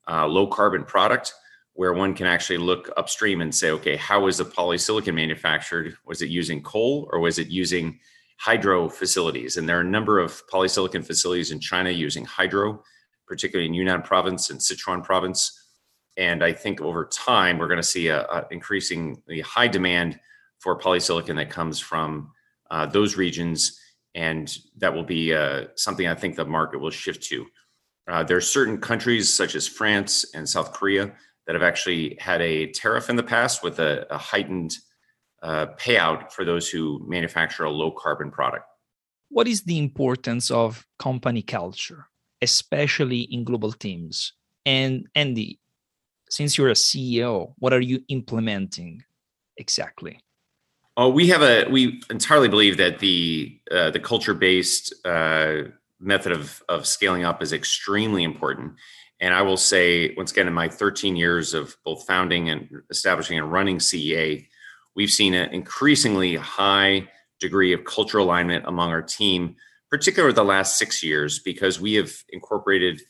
low 0.10 0.48
carbon 0.48 0.84
product 0.84 1.34
where 1.78 1.94
one 1.94 2.16
can 2.16 2.26
actually 2.26 2.58
look 2.58 2.90
upstream 2.98 3.40
and 3.40 3.54
say, 3.54 3.70
okay, 3.70 3.96
how 3.96 4.22
was 4.22 4.40
the 4.40 4.44
polysilicon 4.44 5.14
manufactured? 5.14 5.96
Was 6.08 6.24
it 6.24 6.30
using 6.30 6.64
coal 6.64 7.08
or 7.12 7.20
was 7.20 7.38
it 7.38 7.50
using 7.50 8.00
hydro 8.40 8.90
facilities? 8.90 9.58
And 9.58 9.70
there 9.70 9.78
are 9.78 9.82
a 9.82 9.84
number 9.84 10.18
of 10.18 10.42
polysilicon 10.48 11.06
facilities 11.06 11.52
in 11.52 11.60
China 11.60 11.92
using 11.92 12.26
hydro, 12.26 12.82
particularly 13.28 13.68
in 13.68 13.76
Yunnan 13.76 14.02
province 14.02 14.50
and 14.50 14.60
Sichuan 14.60 15.04
province. 15.04 15.68
And 16.18 16.44
I 16.44 16.52
think 16.52 16.82
over 16.82 17.06
time, 17.06 17.60
we're 17.60 17.68
going 17.68 17.78
to 17.78 17.84
see 17.84 18.08
a, 18.08 18.24
a 18.24 18.48
increasingly 18.50 19.42
high 19.42 19.68
demand 19.68 20.20
for 20.58 20.80
polysilicon 20.80 21.36
that 21.36 21.52
comes 21.52 21.80
from 21.80 22.32
uh, 22.72 22.86
those 22.86 23.18
regions. 23.18 23.80
And 24.16 24.56
that 24.78 24.94
will 24.94 25.04
be 25.04 25.34
uh, 25.34 25.66
something 25.76 26.08
I 26.08 26.16
think 26.16 26.36
the 26.36 26.46
market 26.46 26.80
will 26.80 26.92
shift 26.92 27.24
to. 27.26 27.46
Uh, 28.08 28.24
there 28.24 28.38
are 28.38 28.42
certain 28.42 28.80
countries 28.80 29.34
such 29.34 29.54
as 29.54 29.68
France 29.68 30.26
and 30.34 30.48
South 30.48 30.74
Korea 30.74 31.14
that 31.46 31.54
have 31.54 31.64
actually 31.64 32.18
had 32.20 32.42
a 32.42 32.72
tariff 32.72 33.10
in 33.10 33.16
the 33.16 33.24
past 33.24 33.64
with 33.64 33.80
a, 33.80 34.06
a 34.14 34.18
heightened 34.18 34.76
uh, 35.44 35.68
payout 35.80 36.32
for 36.32 36.44
those 36.46 36.70
who 36.70 37.04
manufacture 37.08 37.64
a 37.64 37.70
low 37.70 37.92
carbon 37.92 38.32
product. 38.32 38.66
What 39.30 39.48
is 39.48 39.64
the 39.64 39.78
importance 39.78 40.50
of 40.50 40.86
company 41.00 41.42
culture, 41.42 42.08
especially 42.42 43.22
in 43.22 43.44
global 43.44 43.72
teams? 43.72 44.34
And 44.66 45.08
Andy, 45.16 45.60
since 46.30 46.58
you're 46.58 46.70
a 46.70 46.74
CEO, 46.74 47.54
what 47.58 47.74
are 47.74 47.82
you 47.82 48.04
implementing 48.10 49.04
exactly? 49.58 50.20
Oh, 51.00 51.10
we 51.10 51.28
have 51.28 51.44
a 51.44 51.70
we 51.70 52.02
entirely 52.10 52.50
believe 52.50 52.78
that 52.78 52.98
the 52.98 53.56
uh, 53.70 53.92
the 53.92 54.00
culture 54.00 54.34
based 54.34 54.94
uh, 55.06 55.66
method 56.00 56.32
of 56.32 56.64
of 56.68 56.88
scaling 56.88 57.24
up 57.24 57.44
is 57.44 57.54
extremely 57.54 58.24
important. 58.24 58.74
And 59.20 59.32
I 59.32 59.44
will 59.44 59.58
say, 59.58 60.16
once 60.16 60.32
again, 60.32 60.48
in 60.48 60.54
my 60.54 60.68
13 60.68 61.16
years 61.16 61.54
of 61.54 61.76
both 61.86 62.06
founding 62.06 62.50
and 62.50 62.68
establishing 62.90 63.38
and 63.38 63.52
running 63.52 63.78
CEA, 63.78 64.48
we've 64.96 65.12
seen 65.12 65.36
an 65.36 65.52
increasingly 65.54 66.36
high 66.36 67.08
degree 67.40 67.74
of 67.74 67.86
cultural 67.86 68.26
alignment 68.26 68.66
among 68.68 68.90
our 68.90 69.02
team, 69.04 69.56
particularly 69.92 70.34
the 70.34 70.44
last 70.44 70.80
six 70.80 71.04
years, 71.04 71.40
because 71.40 71.80
we 71.80 71.94
have 71.94 72.12
incorporated 72.30 73.02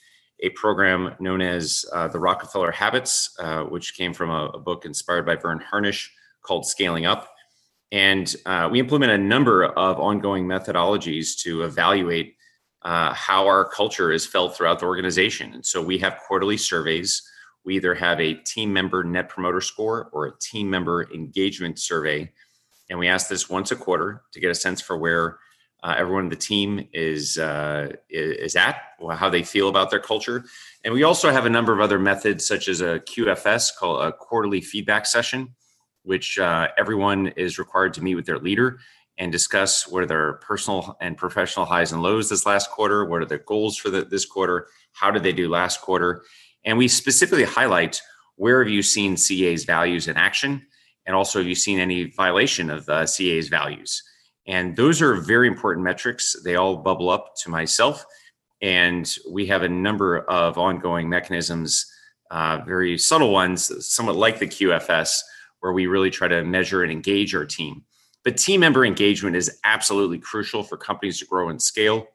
a 0.42 0.50
program 0.50 1.16
known 1.20 1.42
as 1.42 1.86
uh, 1.94 2.08
the 2.10 2.20
Rockefeller 2.20 2.72
Habits, 2.72 3.34
uh, 3.40 3.64
which 3.64 3.96
came 3.96 4.14
from 4.14 4.30
a, 4.30 4.48
a, 4.48 4.60
book 4.60 4.86
inspired 4.86 5.26
by 5.26 5.36
Verne 5.36 5.60
Harnish 5.60 6.12
called 6.42 6.66
Scaling 6.66 7.06
Up. 7.06 7.30
And 7.92 8.34
uh, 8.46 8.68
we 8.72 8.80
implement 8.80 9.12
a 9.14 9.18
number 9.18 9.66
of 9.66 10.00
ongoing 10.00 10.46
methodologies 10.46 11.38
to 11.44 11.64
evaluate 11.64 12.36
uh, 12.84 13.14
how 13.14 13.46
our 13.48 13.66
culture 13.70 14.12
is 14.12 14.26
felt 14.26 14.56
throughout 14.56 14.80
the 14.80 14.86
organization. 14.86 15.54
And 15.54 15.66
so 15.66 15.82
we 15.82 15.98
have 16.00 16.20
quarterly 16.28 16.58
surveys. 16.58 17.22
We 17.66 17.76
either 17.76 17.96
have 17.96 18.20
a 18.20 18.34
team 18.34 18.72
member 18.72 19.04
net 19.04 19.30
promoter 19.30 19.62
score 19.62 20.10
or 20.12 20.26
a 20.26 20.38
team 20.40 20.70
member 20.70 21.12
engagement 21.14 21.80
survey. 21.80 22.32
And 22.90 23.00
we 23.00 23.08
ask 23.08 23.28
this 23.28 23.50
once 23.50 23.72
a 23.72 23.76
quarter 23.76 24.24
to 24.32 24.40
get 24.40 24.52
a 24.52 24.56
sense 24.56 24.82
for 24.82 24.98
where 24.98 25.40
uh, 25.84 25.96
everyone 25.98 26.24
in 26.24 26.30
the 26.30 26.36
team 26.36 26.88
is 26.92 27.38
uh, 27.38 27.94
is 28.10 28.56
at, 28.56 28.82
how 29.12 29.30
they 29.30 29.44
feel 29.44 29.70
about 29.70 29.92
their 29.92 30.00
culture, 30.00 30.44
and 30.84 30.94
we 30.94 31.04
also 31.04 31.30
have 31.32 31.46
a 31.46 31.50
number 31.50 31.72
of 31.72 31.80
other 31.80 32.00
methods, 32.00 32.48
such 32.48 32.68
as 32.68 32.82
a 32.82 33.00
QFS, 33.02 33.78
called 33.78 34.02
a 34.02 34.12
quarterly 34.12 34.60
feedback 34.60 35.06
session, 35.06 35.54
which 36.08 36.40
uh, 36.40 36.70
everyone 36.78 37.28
is 37.36 37.60
required 37.60 37.94
to 37.94 38.02
meet 38.02 38.16
with 38.16 38.26
their 38.26 38.40
leader 38.40 38.80
and 39.18 39.32
discuss 39.32 39.88
what 39.88 40.04
are 40.04 40.08
their 40.08 40.34
personal 40.36 40.96
and 41.02 41.18
professional 41.18 41.66
highs 41.66 41.92
and 41.92 42.02
lows 42.02 42.30
this 42.30 42.46
last 42.46 42.72
quarter, 42.72 43.04
what 43.04 43.22
are 43.22 43.26
their 43.26 43.40
goals 43.40 43.76
for 43.78 43.90
the, 43.90 44.04
this 44.04 44.26
quarter, 44.26 44.68
how 44.94 45.12
did 45.12 45.22
they 45.22 45.34
do 45.34 45.50
last 45.50 45.82
quarter, 45.82 46.24
and 46.64 46.78
we 46.78 46.88
specifically 46.88 47.44
highlight 47.44 48.02
where 48.38 48.64
have 48.64 48.72
you 48.72 48.82
seen 48.82 49.16
CEA's 49.16 49.66
values 49.66 50.08
in 50.08 50.16
action, 50.16 50.66
and 51.06 51.16
also 51.16 51.40
have 51.40 51.48
you 51.48 51.56
seen 51.56 51.80
any 51.80 52.06
violation 52.12 52.70
of 52.70 52.86
the 52.86 53.02
CEA's 53.04 53.50
values. 53.50 54.04
And 54.46 54.78
those 54.78 55.02
are 55.02 55.16
very 55.16 55.48
important 55.48 55.84
metrics. 55.84 56.36
They 56.44 56.56
all 56.56 56.78
bubble 56.78 57.10
up 57.10 57.36
to 57.44 57.50
myself. 57.50 58.06
And 58.62 59.14
we 59.30 59.46
have 59.48 59.64
a 59.64 59.70
number 59.70 60.20
of 60.20 60.58
ongoing 60.58 61.10
mechanisms, 61.10 61.86
uh, 62.32 62.60
very 62.66 62.98
subtle 62.98 63.32
ones, 63.32 63.72
somewhat 63.86 64.16
like 64.16 64.40
the 64.40 64.48
QFS, 64.48 65.20
where 65.68 65.74
we 65.74 65.86
really 65.86 66.10
try 66.10 66.30
to 66.30 66.46
measure 66.46 66.82
and 66.82 66.90
engage 66.94 67.36
our 67.36 67.46
team. 67.46 67.84
But 68.24 68.38
team 68.38 68.62
member 68.62 68.86
engagement 68.86 69.36
is 69.36 69.60
absolutely 69.66 70.18
crucial 70.18 70.64
for 70.64 70.78
companies 70.78 71.20
to 71.20 71.26
grow 71.26 71.50
and 71.50 71.62
scale. 71.62 72.08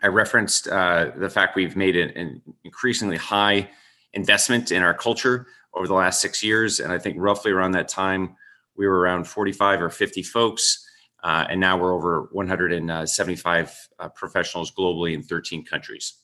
I 0.00 0.06
referenced 0.06 0.68
uh, 0.68 1.10
the 1.16 1.28
fact 1.28 1.56
we've 1.56 1.74
made 1.74 1.96
an, 1.96 2.40
increasingly 2.62 3.16
high 3.16 3.68
investment 4.12 4.70
in 4.70 4.80
our 4.84 4.94
culture 4.94 5.48
over 5.74 5.88
the 5.88 5.94
last 5.94 6.20
six 6.20 6.40
years. 6.40 6.78
And 6.78 6.92
I 6.92 6.98
think 6.98 7.16
roughly 7.18 7.50
around 7.50 7.72
that 7.72 7.88
time, 7.88 8.36
we 8.76 8.86
were 8.86 9.00
around 9.00 9.24
45 9.26 9.82
or 9.82 9.90
50 9.90 10.22
folks. 10.22 10.86
Uh, 11.24 11.46
and 11.50 11.60
now 11.60 11.76
we're 11.76 11.92
over 11.92 12.28
175 12.30 13.88
uh, 13.98 14.08
professionals 14.10 14.70
globally 14.70 15.14
in 15.14 15.22
13 15.24 15.64
countries. 15.64 16.14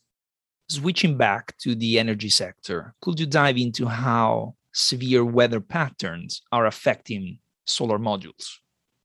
Switching 0.69 1.17
back 1.17 1.59
to 1.59 1.75
the 1.75 1.99
energy 1.99 2.29
sector, 2.29 2.95
could 3.01 3.19
you 3.19 3.27
dive 3.27 3.57
into 3.57 3.87
how 3.87 4.55
severe 4.79 5.25
weather 5.25 5.61
patterns 5.61 6.43
are 6.53 6.67
affecting 6.67 7.39
solar 7.67 7.99
modules? 7.99 8.59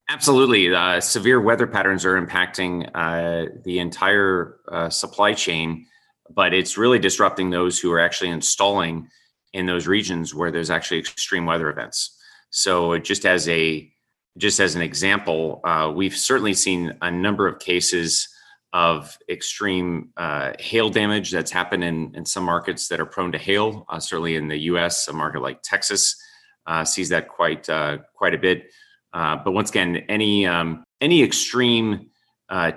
Absolutely. 0.09 0.73
Uh, 0.73 0.99
severe 0.99 1.41
weather 1.41 1.65
patterns 1.65 2.05
are 2.05 2.21
impacting 2.21 2.89
uh, 2.93 3.49
the 3.63 3.79
entire 3.79 4.57
uh, 4.71 4.89
supply 4.89 5.33
chain, 5.33 5.85
but 6.29 6.53
it's 6.53 6.77
really 6.77 6.99
disrupting 6.99 7.49
those 7.49 7.79
who 7.79 7.91
are 7.91 7.99
actually 7.99 8.29
installing 8.29 9.07
in 9.53 9.65
those 9.65 9.87
regions 9.87 10.35
where 10.35 10.51
there's 10.51 10.69
actually 10.69 10.99
extreme 10.99 11.45
weather 11.45 11.69
events. 11.69 12.17
So, 12.49 12.97
just 12.99 13.25
as 13.25 13.49
a 13.49 13.89
just 14.37 14.59
as 14.59 14.75
an 14.75 14.81
example, 14.81 15.61
uh, 15.63 15.91
we've 15.95 16.17
certainly 16.17 16.55
seen 16.55 16.97
a 17.01 17.11
number 17.11 17.47
of 17.47 17.59
cases 17.59 18.27
of 18.73 19.15
extreme 19.29 20.09
uh, 20.17 20.51
hail 20.59 20.89
damage 20.89 21.29
that's 21.29 21.51
happened 21.51 21.83
in, 21.83 22.13
in 22.15 22.25
some 22.25 22.43
markets 22.43 22.87
that 22.87 22.99
are 22.99 23.05
prone 23.05 23.31
to 23.31 23.37
hail. 23.37 23.85
Uh, 23.87 23.99
certainly 23.99 24.35
in 24.35 24.47
the 24.47 24.57
U.S., 24.57 25.07
a 25.07 25.13
market 25.13 25.41
like 25.41 25.61
Texas 25.61 26.15
uh, 26.65 26.83
sees 26.83 27.09
that 27.09 27.27
quite 27.27 27.69
uh, 27.69 27.99
quite 28.15 28.33
a 28.33 28.37
bit. 28.37 28.73
Uh, 29.13 29.37
but 29.37 29.51
once 29.51 29.69
again, 29.69 29.97
any 30.09 30.45
um, 30.47 30.83
any 31.01 31.23
extreme 31.23 32.09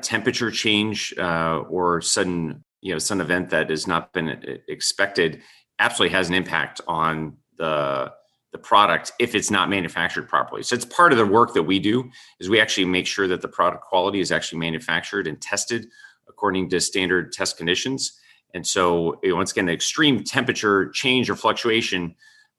temperature 0.00 0.50
change 0.50 1.12
or 1.18 2.00
sudden 2.00 2.64
you 2.80 2.92
know 2.92 2.98
sudden 2.98 3.20
event 3.20 3.50
that 3.50 3.68
has 3.68 3.86
not 3.86 4.12
been 4.12 4.60
expected 4.68 5.42
absolutely 5.78 6.14
has 6.16 6.28
an 6.28 6.34
impact 6.34 6.80
on 6.88 7.36
the 7.58 8.10
the 8.56 8.62
product 8.62 9.12
if 9.18 9.34
it's 9.34 9.50
not 9.50 9.68
manufactured 9.68 10.26
properly. 10.28 10.62
So 10.62 10.74
it's 10.74 10.86
part 10.86 11.12
of 11.12 11.18
the 11.18 11.26
work 11.26 11.52
that 11.54 11.62
we 11.62 11.78
do 11.78 12.10
is 12.40 12.48
we 12.48 12.58
actually 12.58 12.86
make 12.86 13.06
sure 13.06 13.28
that 13.28 13.42
the 13.42 13.48
product 13.48 13.84
quality 13.84 14.20
is 14.20 14.32
actually 14.32 14.60
manufactured 14.60 15.26
and 15.26 15.38
tested 15.40 15.88
according 16.26 16.70
to 16.70 16.80
standard 16.80 17.32
test 17.32 17.58
conditions. 17.58 18.18
And 18.54 18.66
so 18.66 19.20
once 19.22 19.52
again, 19.52 19.66
the 19.66 19.74
extreme 19.74 20.24
temperature 20.24 20.88
change 20.90 21.28
or 21.28 21.36
fluctuation 21.36 22.14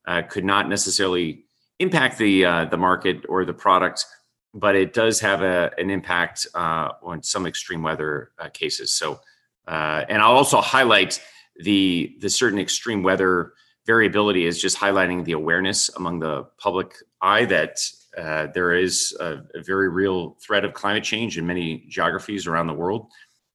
uh, 0.05 0.21
could 0.21 0.45
not 0.45 0.69
necessarily 0.69 1.45
impact 1.79 2.17
the 2.19 2.45
uh, 2.45 2.65
the 2.65 2.77
market 2.77 3.25
or 3.27 3.43
the 3.43 3.53
product, 3.53 4.05
but 4.53 4.75
it 4.75 4.93
does 4.93 5.19
have 5.19 5.41
a, 5.41 5.71
an 5.77 5.89
impact 5.89 6.45
uh, 6.53 6.89
on 7.01 7.23
some 7.23 7.47
extreme 7.47 7.81
weather 7.81 8.31
uh, 8.39 8.49
cases. 8.49 8.93
So, 8.93 9.19
uh, 9.67 10.05
and 10.09 10.21
I'll 10.21 10.37
also 10.43 10.61
highlight 10.61 11.21
the 11.63 12.15
the 12.21 12.29
certain 12.29 12.59
extreme 12.59 13.01
weather 13.03 13.53
variability 13.87 14.45
is 14.45 14.61
just 14.61 14.77
highlighting 14.77 15.23
the 15.23 15.31
awareness 15.31 15.89
among 15.95 16.19
the 16.19 16.43
public 16.59 16.93
eye 17.21 17.45
that 17.45 17.79
uh, 18.17 18.47
there 18.53 18.73
is 18.75 19.15
a, 19.19 19.39
a, 19.55 19.63
very 19.63 19.89
real 19.89 20.37
threat 20.45 20.65
of 20.65 20.73
climate 20.73 21.03
change 21.03 21.37
in 21.37 21.47
many 21.47 21.85
geographies 21.87 22.47
around 22.47 22.67
the 22.67 22.73
world. 22.73 23.07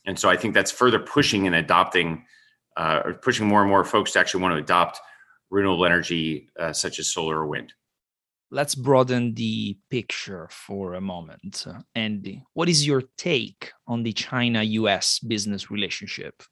And 0.06 0.18
so 0.18 0.30
I 0.30 0.36
think 0.36 0.54
that's 0.54 0.70
further 0.70 0.98
pushing 0.98 1.46
and 1.46 1.56
adopting, 1.56 2.24
uh, 2.76 3.02
or 3.04 3.14
pushing 3.14 3.46
more 3.46 3.60
and 3.60 3.68
more 3.68 3.84
folks 3.84 4.12
to 4.12 4.20
actually 4.20 4.42
want 4.42 4.54
to 4.54 4.62
adopt 4.62 5.00
renewable 5.50 5.84
energy 5.84 6.48
uh, 6.58 6.72
such 6.72 6.98
as 6.98 7.08
solar 7.08 7.40
or 7.40 7.46
wind. 7.46 7.74
Let's 8.50 8.74
broaden 8.74 9.34
the 9.34 9.78
picture 9.90 10.48
for 10.50 10.94
a 10.94 11.00
moment. 11.00 11.66
Andy, 11.94 12.42
what 12.52 12.68
is 12.68 12.86
your 12.86 13.02
take 13.16 13.72
on 13.86 14.02
the 14.02 14.12
China 14.12 14.62
US 14.62 15.18
business 15.18 15.70
relationship? 15.70 16.42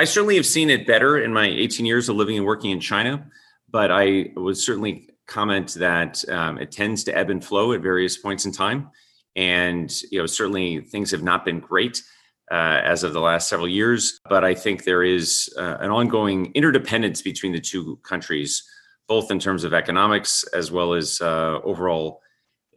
I 0.00 0.04
certainly 0.04 0.36
have 0.36 0.46
seen 0.46 0.70
it 0.70 0.86
better 0.86 1.18
in 1.18 1.30
my 1.30 1.46
18 1.46 1.84
years 1.84 2.08
of 2.08 2.16
living 2.16 2.38
and 2.38 2.46
working 2.46 2.70
in 2.70 2.80
China, 2.80 3.26
but 3.70 3.90
I 3.92 4.30
would 4.34 4.56
certainly 4.56 5.10
comment 5.26 5.74
that 5.74 6.26
um, 6.30 6.56
it 6.56 6.72
tends 6.72 7.04
to 7.04 7.14
ebb 7.14 7.28
and 7.28 7.44
flow 7.44 7.74
at 7.74 7.82
various 7.82 8.16
points 8.16 8.46
in 8.46 8.52
time. 8.52 8.88
And 9.36 9.94
you 10.10 10.18
know, 10.18 10.24
certainly 10.24 10.80
things 10.80 11.10
have 11.10 11.22
not 11.22 11.44
been 11.44 11.60
great 11.60 12.02
uh, 12.50 12.80
as 12.82 13.04
of 13.04 13.12
the 13.12 13.20
last 13.20 13.50
several 13.50 13.68
years, 13.68 14.18
but 14.26 14.42
I 14.42 14.54
think 14.54 14.84
there 14.84 15.02
is 15.02 15.52
uh, 15.58 15.76
an 15.80 15.90
ongoing 15.90 16.50
interdependence 16.54 17.20
between 17.20 17.52
the 17.52 17.60
two 17.60 17.96
countries, 18.02 18.64
both 19.06 19.30
in 19.30 19.38
terms 19.38 19.64
of 19.64 19.74
economics 19.74 20.44
as 20.54 20.72
well 20.72 20.94
as 20.94 21.20
uh, 21.20 21.60
overall 21.62 22.22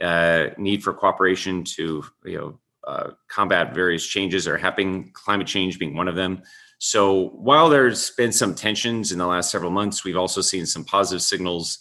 uh, 0.02 0.48
need 0.58 0.84
for 0.84 0.92
cooperation 0.92 1.64
to 1.64 2.04
you 2.26 2.38
know 2.38 2.60
uh, 2.86 3.12
combat 3.30 3.74
various 3.74 4.06
changes 4.06 4.46
are 4.46 4.58
happening, 4.58 5.10
climate 5.14 5.48
change 5.48 5.80
being 5.80 5.96
one 5.96 6.10
of 6.10 6.16
them. 6.16 6.42
So 6.86 7.30
while 7.30 7.70
there's 7.70 8.10
been 8.10 8.34
some 8.34 8.54
tensions 8.54 9.14
in 9.14 9.18
the 9.18 9.26
last 9.26 9.50
several 9.50 9.72
months, 9.72 10.04
we've 10.04 10.18
also 10.18 10.42
seen 10.42 10.66
some 10.66 10.84
positive 10.84 11.22
signals, 11.22 11.80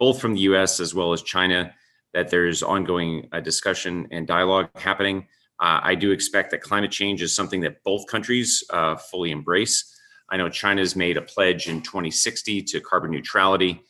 both 0.00 0.20
from 0.20 0.34
the 0.34 0.40
US 0.40 0.80
as 0.80 0.92
well 0.92 1.12
as 1.12 1.22
China, 1.22 1.72
that 2.14 2.30
there's 2.30 2.60
ongoing 2.60 3.28
uh, 3.30 3.38
discussion 3.38 4.08
and 4.10 4.26
dialogue 4.26 4.68
happening. 4.74 5.28
Uh, 5.60 5.78
I 5.84 5.94
do 5.94 6.10
expect 6.10 6.50
that 6.50 6.62
climate 6.62 6.90
change 6.90 7.22
is 7.22 7.32
something 7.32 7.60
that 7.60 7.84
both 7.84 8.08
countries 8.08 8.64
uh, 8.70 8.96
fully 8.96 9.30
embrace. 9.30 9.96
I 10.30 10.36
know 10.36 10.48
China's 10.48 10.96
made 10.96 11.16
a 11.16 11.22
pledge 11.22 11.68
in 11.68 11.80
2060 11.80 12.62
to 12.62 12.80
carbon 12.80 13.12
neutrality 13.12 13.80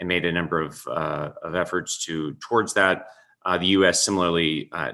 and 0.00 0.06
made 0.06 0.26
a 0.26 0.32
number 0.32 0.60
of, 0.60 0.86
uh, 0.86 1.30
of 1.42 1.54
efforts 1.54 2.04
to 2.04 2.34
towards 2.46 2.74
that. 2.74 3.06
Uh, 3.46 3.56
the 3.56 3.68
U.S. 3.68 4.04
similarly, 4.04 4.68
uh, 4.72 4.92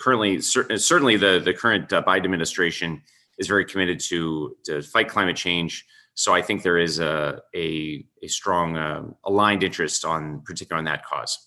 currently, 0.00 0.40
certainly 0.40 1.16
the, 1.16 1.40
the 1.44 1.54
current 1.54 1.90
Biden 1.90 2.24
administration 2.24 3.02
is 3.38 3.46
very 3.46 3.64
committed 3.64 4.00
to 4.00 4.56
to 4.64 4.82
fight 4.82 5.08
climate 5.08 5.36
change. 5.36 5.84
So 6.14 6.32
I 6.32 6.42
think 6.42 6.62
there 6.62 6.78
is 6.78 6.98
a 7.00 7.40
a, 7.54 8.04
a 8.22 8.28
strong 8.28 8.76
uh, 8.76 9.02
aligned 9.24 9.62
interest 9.62 10.04
on 10.04 10.42
particular 10.42 10.78
on 10.78 10.84
that 10.84 11.04
cause. 11.04 11.38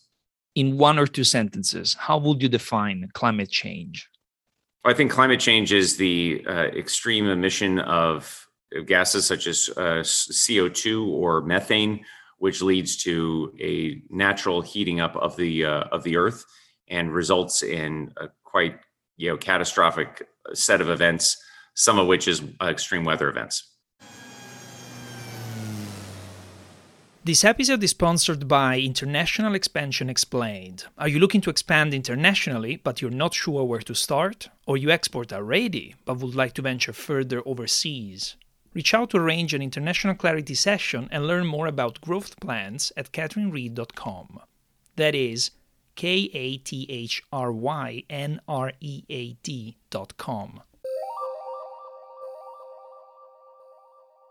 In 0.55 0.77
one 0.77 0.97
or 0.97 1.07
two 1.07 1.23
sentences, 1.23 1.93
how 1.93 2.17
would 2.17 2.41
you 2.41 2.49
define 2.49 3.09
climate 3.13 3.51
change? 3.51 4.09
I 4.83 4.93
think 4.93 5.11
climate 5.11 5.39
change 5.39 5.73
is 5.73 5.97
the 5.97 6.43
uh, 6.47 6.67
extreme 6.83 7.27
emission 7.27 7.79
of 7.79 8.47
gases 8.85 9.25
such 9.25 9.47
as 9.47 9.69
uh, 9.77 10.01
CO2 10.01 11.07
or 11.07 11.41
methane, 11.41 12.03
which 12.37 12.61
leads 12.61 12.97
to 13.03 13.53
a 13.59 14.01
natural 14.09 14.61
heating 14.61 14.99
up 14.99 15.15
of 15.15 15.35
the 15.35 15.65
uh, 15.65 15.83
of 15.91 16.03
the 16.03 16.17
Earth 16.17 16.45
and 16.89 17.13
results 17.13 17.63
in 17.63 18.13
a 18.17 18.29
quite 18.43 18.79
you 19.17 19.29
know 19.29 19.37
catastrophic 19.37 20.27
set 20.53 20.81
of 20.81 20.89
events 20.89 21.37
some 21.77 21.99
of 21.99 22.07
which 22.07 22.27
is 22.27 22.41
uh, 22.59 22.65
extreme 22.65 23.05
weather 23.05 23.29
events. 23.29 23.71
This 27.23 27.43
episode 27.43 27.83
is 27.83 27.91
sponsored 27.91 28.47
by 28.47 28.79
International 28.79 29.53
Expansion 29.53 30.09
Explained. 30.09 30.85
Are 30.97 31.07
you 31.07 31.19
looking 31.19 31.41
to 31.41 31.49
expand 31.49 31.93
internationally, 31.93 32.77
but 32.77 32.99
you're 33.01 33.11
not 33.11 33.33
sure 33.35 33.63
where 33.63 33.81
to 33.81 33.93
start? 33.93 34.49
Or 34.65 34.75
you 34.75 34.89
export 34.89 35.31
already, 35.31 35.93
but 36.05 36.17
would 36.17 36.35
like 36.35 36.53
to 36.53 36.63
venture 36.63 36.93
further 36.93 37.43
overseas? 37.45 38.37
Reach 38.73 38.93
out 38.93 39.11
to 39.11 39.17
arrange 39.17 39.53
an 39.53 39.61
international 39.61 40.15
clarity 40.15 40.55
session 40.55 41.09
and 41.11 41.27
learn 41.27 41.45
more 41.45 41.67
about 41.67 42.01
growth 42.01 42.39
plans 42.39 42.91
at 42.97 43.11
kathrynread.com. 43.11 44.39
That 44.95 45.13
is 45.13 45.51
K 45.95 46.29
A 46.33 46.57
T 46.57 46.87
H 46.89 47.21
R 47.31 47.51
Y 47.51 48.03
N 48.09 48.39
R 48.47 48.71
E 48.79 49.03
A 49.09 49.33
D.com. 49.43 50.61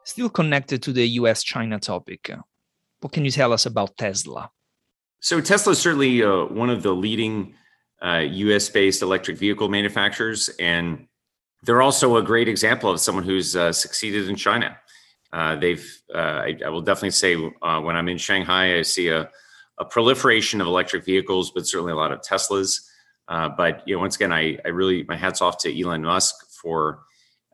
Still 0.06 0.30
connected 0.30 0.84
to 0.84 0.92
the 0.92 1.04
US 1.20 1.42
China 1.42 1.80
topic, 1.80 2.30
what 3.00 3.12
can 3.12 3.24
you 3.24 3.30
tell 3.32 3.52
us 3.52 3.66
about 3.66 3.96
Tesla? 3.96 4.50
So, 5.18 5.40
Tesla 5.40 5.72
is 5.72 5.80
certainly 5.80 6.22
uh, 6.22 6.44
one 6.44 6.70
of 6.70 6.84
the 6.84 6.92
leading 6.92 7.54
uh, 8.00 8.22
US 8.28 8.68
based 8.68 9.02
electric 9.02 9.36
vehicle 9.36 9.68
manufacturers. 9.68 10.48
And 10.60 11.08
they're 11.64 11.82
also 11.82 12.16
a 12.18 12.22
great 12.22 12.48
example 12.48 12.88
of 12.88 13.00
someone 13.00 13.24
who's 13.24 13.56
uh, 13.56 13.72
succeeded 13.72 14.28
in 14.28 14.36
China. 14.36 14.76
Uh, 15.32 15.56
they've, 15.56 15.84
uh, 16.14 16.18
I, 16.46 16.56
I, 16.64 16.68
will 16.68 16.82
definitely 16.82 17.10
say, 17.10 17.34
uh, 17.62 17.80
when 17.80 17.96
I'm 17.96 18.08
in 18.08 18.16
Shanghai, 18.16 18.78
I 18.78 18.82
see 18.82 19.08
a, 19.08 19.28
a, 19.78 19.84
proliferation 19.84 20.60
of 20.60 20.68
electric 20.68 21.04
vehicles, 21.04 21.50
but 21.50 21.66
certainly 21.66 21.92
a 21.92 21.96
lot 21.96 22.12
of 22.12 22.20
Teslas. 22.20 22.80
Uh, 23.26 23.48
but 23.48 23.82
you 23.86 23.96
know, 23.96 24.00
once 24.00 24.14
again, 24.14 24.32
I, 24.32 24.56
I 24.64 24.68
really 24.68 25.02
my 25.08 25.16
hats 25.16 25.42
off 25.42 25.58
to 25.58 25.80
Elon 25.80 26.02
Musk 26.02 26.36
for 26.62 27.00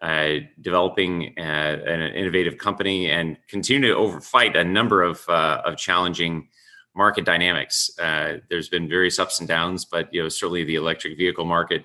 uh, 0.02 0.40
developing 0.60 1.32
uh, 1.38 1.40
an 1.40 2.00
innovative 2.14 2.58
company 2.58 3.08
and 3.08 3.38
continue 3.46 3.88
to 3.88 3.96
overfight 3.96 4.56
a 4.56 4.64
number 4.64 5.00
of 5.00 5.24
uh, 5.28 5.62
of 5.64 5.76
challenging 5.76 6.48
market 6.96 7.24
dynamics. 7.24 7.88
Uh, 8.00 8.38
there's 8.50 8.68
been 8.68 8.88
various 8.88 9.20
ups 9.20 9.38
and 9.38 9.48
downs, 9.48 9.84
but 9.84 10.12
you 10.12 10.20
know 10.20 10.28
certainly 10.28 10.64
the 10.64 10.74
electric 10.74 11.16
vehicle 11.16 11.44
market 11.44 11.84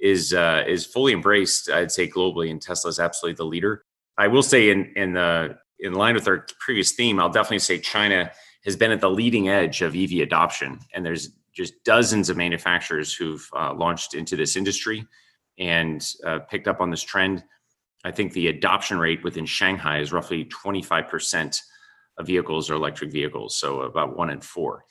is 0.00 0.34
uh, 0.34 0.64
is 0.66 0.84
fully 0.84 1.12
embraced. 1.12 1.70
I'd 1.70 1.92
say 1.92 2.08
globally, 2.08 2.50
and 2.50 2.60
Tesla 2.60 2.88
is 2.88 2.98
absolutely 2.98 3.36
the 3.36 3.44
leader. 3.44 3.84
I 4.18 4.26
will 4.26 4.42
say 4.42 4.70
in 4.70 4.92
in 4.96 5.12
the 5.12 5.56
in 5.78 5.94
line 5.94 6.14
with 6.14 6.26
our 6.26 6.44
previous 6.58 6.90
theme, 6.90 7.20
I'll 7.20 7.30
definitely 7.30 7.60
say 7.60 7.78
China 7.78 8.32
has 8.64 8.74
been 8.74 8.90
at 8.90 9.00
the 9.00 9.10
leading 9.10 9.48
edge 9.48 9.82
of 9.82 9.94
EV 9.94 10.14
adoption, 10.14 10.80
and 10.94 11.06
there's 11.06 11.28
just 11.54 11.74
dozens 11.84 12.28
of 12.28 12.36
manufacturers 12.36 13.14
who've 13.14 13.48
launched 13.54 14.14
into 14.14 14.34
this 14.34 14.56
industry 14.56 15.06
and 15.58 16.06
uh, 16.24 16.40
picked 16.40 16.68
up 16.68 16.80
on 16.80 16.90
this 16.90 17.02
trend. 17.02 17.44
I 18.04 18.10
think 18.10 18.32
the 18.32 18.48
adoption 18.48 18.98
rate 18.98 19.22
within 19.22 19.46
Shanghai 19.46 20.00
is 20.00 20.12
roughly 20.12 20.46
25% 20.46 21.60
of 22.18 22.26
vehicles 22.26 22.70
are 22.70 22.74
electric 22.74 23.12
vehicles, 23.12 23.56
so 23.56 23.82
about 23.82 24.16
one 24.16 24.30
in 24.30 24.40
four. 24.40 24.84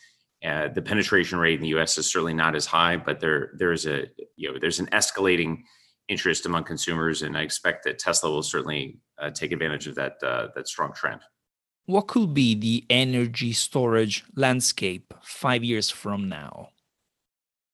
Uh, 0.43 0.69
the 0.69 0.81
penetration 0.81 1.37
rate 1.37 1.55
in 1.55 1.61
the 1.61 1.69
U.S. 1.69 1.97
is 1.97 2.07
certainly 2.09 2.33
not 2.33 2.55
as 2.55 2.65
high, 2.65 2.97
but 2.97 3.19
there 3.19 3.51
there's 3.57 3.85
a 3.85 4.07
you 4.35 4.51
know 4.51 4.57
there's 4.59 4.79
an 4.79 4.87
escalating 4.87 5.59
interest 6.07 6.47
among 6.47 6.63
consumers, 6.63 7.21
and 7.21 7.37
I 7.37 7.41
expect 7.41 7.83
that 7.83 7.99
Tesla 7.99 8.31
will 8.31 8.41
certainly 8.41 8.99
uh, 9.19 9.29
take 9.29 9.51
advantage 9.51 9.87
of 9.87 9.95
that 9.95 10.13
uh, 10.23 10.47
that 10.55 10.67
strong 10.67 10.93
trend. 10.93 11.21
What 11.85 12.07
could 12.07 12.33
be 12.33 12.55
the 12.55 12.85
energy 12.89 13.53
storage 13.53 14.23
landscape 14.35 15.13
five 15.21 15.63
years 15.63 15.89
from 15.91 16.27
now? 16.27 16.69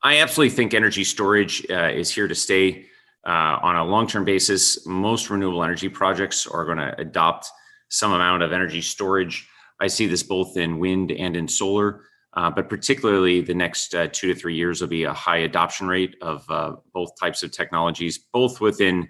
I 0.08 0.20
absolutely 0.20 0.56
think 0.56 0.74
energy 0.74 1.04
storage 1.04 1.70
uh, 1.70 1.90
is 1.90 2.10
here 2.10 2.30
to 2.30 2.34
stay 2.34 2.86
uh, 3.28 3.60
on 3.62 3.76
a 3.76 3.84
long 3.84 4.08
term 4.08 4.24
basis. 4.24 4.88
Most 4.88 5.30
renewable 5.30 5.66
energy 5.66 5.90
projects 5.90 6.48
are 6.48 6.64
going 6.64 6.78
to 6.78 6.98
adopt 6.98 7.50
some 7.90 8.14
amount 8.14 8.42
of 8.42 8.54
energy 8.54 8.80
storage. 8.80 9.50
I 9.82 9.88
see 9.88 10.08
this 10.08 10.24
both 10.24 10.56
in 10.56 10.80
wind 10.80 11.12
and 11.12 11.36
in 11.36 11.46
solar, 11.46 12.04
uh, 12.36 12.50
but 12.50 12.70
particularly 12.70 13.42
the 13.42 13.54
next 13.54 13.94
uh, 13.96 14.08
two 14.10 14.34
to 14.34 14.40
three 14.40 14.56
years 14.56 14.80
will 14.80 14.88
be 14.88 15.04
a 15.04 15.12
high 15.12 15.40
adoption 15.40 15.90
rate 15.90 16.16
of 16.22 16.50
uh, 16.50 16.78
both 16.94 17.12
types 17.20 17.44
of 17.44 17.52
technologies, 17.52 18.18
both 18.32 18.62
within 18.62 19.10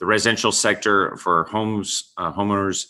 the 0.00 0.06
residential 0.06 0.50
sector 0.50 1.16
for 1.18 1.44
homes, 1.44 2.14
uh, 2.16 2.32
homeowners, 2.32 2.86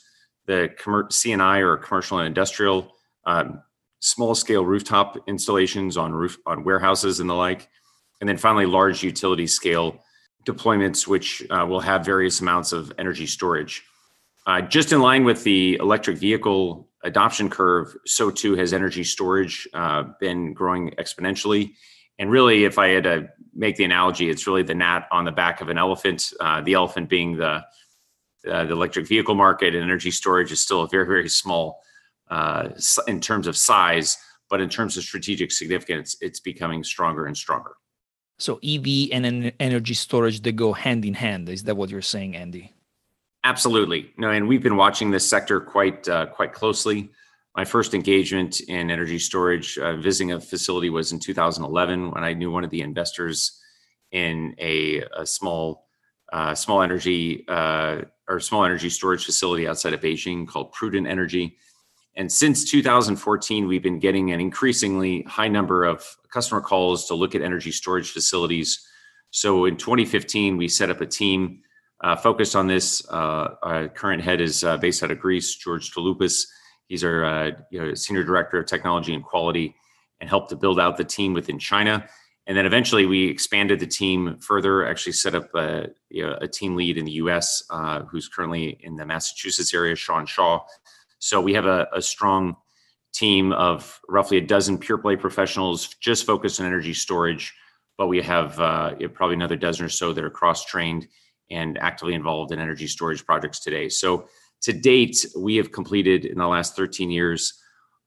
the 0.47 0.71
C&I 1.11 1.59
or 1.59 1.77
commercial 1.77 2.17
and 2.17 2.27
industrial, 2.27 2.95
um, 3.27 3.61
small 4.03 4.35
scale 4.35 4.67
rooftop 4.67 5.17
installations 5.29 5.97
on 5.97 6.13
roof 6.13 6.37
on 6.45 6.65
warehouses 6.65 7.21
and 7.21 7.31
the 7.31 7.35
like, 7.35 7.69
and 8.21 8.29
then 8.29 8.37
finally 8.37 8.67
large 8.67 9.03
utility 9.03 9.47
scale 9.47 10.03
deployments, 10.45 11.07
which 11.07 11.43
uh, 11.51 11.65
will 11.65 11.81
have 11.81 12.05
various 12.05 12.41
amounts 12.41 12.73
of 12.73 12.93
energy 12.99 13.27
storage. 13.27 13.85
Uh, 14.45 14.61
just 14.61 14.93
in 14.93 15.01
line 15.01 15.23
with 15.23 15.45
the 15.45 15.77
electric 15.77 16.19
vehicle 16.19 16.89
adoption 17.05 17.49
curve, 17.49 17.97
so 18.05 18.29
too 18.29 18.57
has 18.57 18.73
energy 18.73 19.05
storage 19.05 19.69
uh, 19.73 20.03
been 20.19 20.53
growing 20.53 20.91
exponentially. 20.99 21.73
And 22.19 22.29
really, 22.29 22.65
if 22.65 22.79
I 22.79 22.89
had 22.89 23.05
to 23.05 23.29
make 23.55 23.77
the 23.77 23.85
analogy, 23.85 24.31
it's 24.31 24.49
really 24.49 24.65
the 24.65 24.75
gnat 24.75 25.07
on 25.13 25.25
the 25.25 25.33
back 25.33 25.61
of 25.61 25.69
an 25.69 25.79
elephant. 25.79 26.33
Uh, 26.41 26.61
the 26.61 26.75
elephant 26.75 27.09
being 27.09 27.37
the 27.37 27.63
uh, 28.51 28.65
the 28.65 28.73
electric 28.73 29.07
vehicle 29.07 29.37
market 29.37 29.77
and 29.77 29.85
energy 29.85 30.11
storage 30.11 30.51
is 30.51 30.61
still 30.61 30.83
a 30.83 30.89
very 30.89 31.07
very 31.07 31.29
small 31.29 31.81
uh, 32.33 32.69
in 33.07 33.21
terms 33.21 33.47
of 33.47 33.57
size, 33.57 34.17
but 34.49 34.61
in 34.61 34.69
terms 34.69 34.97
of 34.97 35.03
strategic 35.05 35.53
significance, 35.53 36.17
it's 36.21 36.41
becoming 36.41 36.83
stronger 36.83 37.27
and 37.27 37.37
stronger. 37.37 37.73
So 38.39 38.59
EV 38.65 39.11
and 39.13 39.53
energy 39.61 39.95
storage 39.95 40.41
they 40.41 40.53
go 40.53 40.73
hand 40.73 41.05
in 41.05 41.15
hand. 41.15 41.49
Is 41.51 41.65
that 41.65 41.77
what 41.77 41.91
you're 41.91 42.01
saying, 42.17 42.35
Andy? 42.35 42.73
Absolutely. 43.45 44.13
No, 44.17 44.31
and 44.31 44.49
we've 44.49 44.63
been 44.63 44.77
watching 44.77 45.11
this 45.11 45.29
sector 45.29 45.61
quite 45.61 46.09
uh, 46.09 46.27
quite 46.27 46.53
closely. 46.55 47.11
My 47.55 47.67
first 47.67 47.93
engagement 47.93 48.61
in 48.61 48.91
energy 48.91 49.19
storage, 49.19 49.77
uh, 49.77 49.97
visiting 49.97 50.33
a 50.33 50.41
facility, 50.41 50.89
was 50.89 51.13
in 51.13 51.19
2011 51.19 52.11
when 52.13 52.25
I 52.25 52.33
knew 52.33 52.51
one 52.51 52.65
of 52.65 52.71
the 52.71 52.81
investors 52.81 53.61
in 54.11 54.55
a, 54.59 55.03
a 55.17 55.27
small 55.27 55.87
uh, 56.33 56.55
small 56.55 56.81
energy 56.81 57.45
uh, 57.47 58.03
or 58.27 58.41
small 58.41 58.65
energy 58.65 58.89
storage 58.89 59.27
facility 59.27 59.69
outside 59.69 59.93
of 59.93 60.01
Beijing 60.01 60.49
called 60.49 60.73
Prudent 60.73 61.07
Energy. 61.07 61.59
And 62.15 62.31
since 62.31 62.71
2014, 62.71 63.67
we've 63.67 63.83
been 63.83 63.99
getting 63.99 64.33
an 64.33 64.41
increasingly 64.41 65.23
high 65.23 65.49
number 65.49 65.85
of 65.85 66.05
customer 66.31 66.61
calls 66.61 67.07
to 67.07 67.15
look 67.15 67.35
at 67.35 67.43
energy 67.43 67.73
storage 67.73 68.11
facilities. 68.11 68.87
So 69.31 69.65
in 69.65 69.77
2015, 69.77 70.57
we 70.57 70.69
set 70.69 70.91
up 70.91 71.01
a 71.01 71.07
team 71.07 71.63
uh, 72.03 72.17
focused 72.17 72.55
on 72.55 72.67
this. 72.67 73.07
Uh, 73.09 73.55
our 73.63 73.89
current 73.89 74.23
head 74.23 74.41
is 74.41 74.63
uh, 74.65 74.77
based 74.77 75.03
out 75.03 75.11
of 75.11 75.21
Greece, 75.21 75.55
George 75.55 75.91
Touloupas. 75.93 76.47
He's 76.87 77.05
our 77.05 77.25
uh, 77.25 77.51
you 77.71 77.81
know, 77.81 77.95
senior 77.95 78.25
director 78.25 78.59
of 78.59 78.67
technology 78.67 79.15
and 79.15 79.25
quality, 79.25 79.75
and 80.21 80.29
helped 80.29 80.51
to 80.51 80.57
build 80.57 80.79
out 80.79 80.97
the 80.97 81.05
team 81.05 81.33
within 81.33 81.59
China. 81.59 82.07
And 82.47 82.57
then 82.57 82.67
eventually, 82.67 83.07
we 83.07 83.29
expanded 83.29 83.79
the 83.79 83.87
team 83.87 84.37
further. 84.41 84.85
Actually, 84.85 85.13
set 85.13 85.35
up 85.35 85.55
a, 85.55 85.87
you 86.11 86.27
know, 86.27 86.37
a 86.41 86.49
team 86.49 86.75
lead 86.75 86.99
in 86.99 87.05
the 87.05 87.13
U.S. 87.13 87.63
Uh, 87.71 88.03
who's 88.03 88.29
currently 88.29 88.79
in 88.81 88.97
the 88.97 89.07
Massachusetts 89.07 89.73
area, 89.73 89.95
Sean 89.95 90.27
Shaw. 90.27 90.61
So 91.23 91.41
we 91.41 91.55
have 91.55 91.67
a, 91.67 91.87
a 91.93 92.03
strong 92.03 92.57
team 93.15 93.53
of 93.53 94.01
roughly 94.09 94.39
a 94.39 94.41
dozen 94.41 94.77
pure 94.77 94.99
play 94.99 95.15
professionals 95.15 95.95
just 96.01 96.27
focused 96.27 96.59
on 96.59 96.67
energy 96.67 96.93
storage. 96.93 97.55
But 97.97 98.09
we 98.09 98.21
have 98.23 98.59
uh, 98.59 98.97
probably 99.15 99.37
another 99.37 99.55
dozen 99.55 99.87
or 99.87 99.89
so 99.89 100.13
that 100.13 100.25
are 100.25 100.31
cross 100.31 100.65
trained 100.65 101.07
and 101.49 101.79
actively 101.79 102.15
involved 102.15 102.51
in 102.51 102.59
energy 102.59 102.89
storage 102.89 103.25
projects 103.25 103.61
today. 103.61 103.89
So 103.89 104.27
to 104.63 104.73
date, 104.73 105.25
we 105.39 105.55
have 105.57 105.71
completed 105.71 106.25
in 106.25 106.39
the 106.39 106.47
last 106.49 106.75
13 106.75 107.09
years 107.09 107.55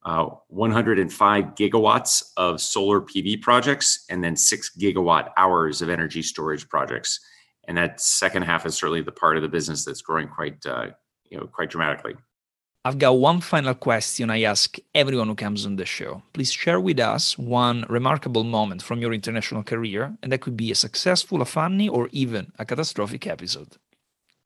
uh, 0.04 0.26
105 0.50 1.46
gigawatts 1.56 2.22
of 2.36 2.60
solar 2.60 3.00
PV 3.00 3.42
projects 3.42 4.04
and 4.10 4.22
then 4.22 4.36
six 4.36 4.72
gigawatt 4.78 5.30
hours 5.38 5.82
of 5.82 5.90
energy 5.90 6.22
storage 6.22 6.68
projects. 6.68 7.22
And 7.66 7.78
that 7.78 8.02
second 8.02 8.44
half 8.44 8.66
is 8.66 8.76
certainly 8.76 9.04
the 9.04 9.14
part 9.14 9.38
of 9.38 9.42
the 9.42 9.50
business 9.50 9.86
that's 9.86 10.02
growing 10.02 10.28
quite, 10.28 10.66
uh, 10.66 10.88
you 11.30 11.38
know, 11.38 11.48
quite 11.48 11.70
dramatically. 11.70 12.16
I've 12.86 13.00
got 13.00 13.18
one 13.18 13.42
final 13.42 13.74
question 13.74 14.30
I 14.30 14.44
ask 14.44 14.78
everyone 14.94 15.28
who 15.28 15.34
comes 15.34 15.66
on 15.66 15.76
the 15.76 15.88
show. 15.88 16.22
Please 16.34 16.52
share 16.52 16.80
with 16.80 17.00
us 17.00 17.36
one 17.36 17.84
remarkable 17.90 18.44
moment 18.44 18.84
from 18.84 19.00
your 19.00 19.12
international 19.12 19.64
career, 19.64 20.16
and 20.22 20.32
that 20.32 20.42
could 20.42 20.56
be 20.56 20.70
a 20.70 20.76
successful, 20.76 21.42
a 21.42 21.46
funny, 21.46 21.90
or 21.90 22.10
even 22.12 22.52
a 22.60 22.64
catastrophic 22.64 23.26
episode. 23.26 23.78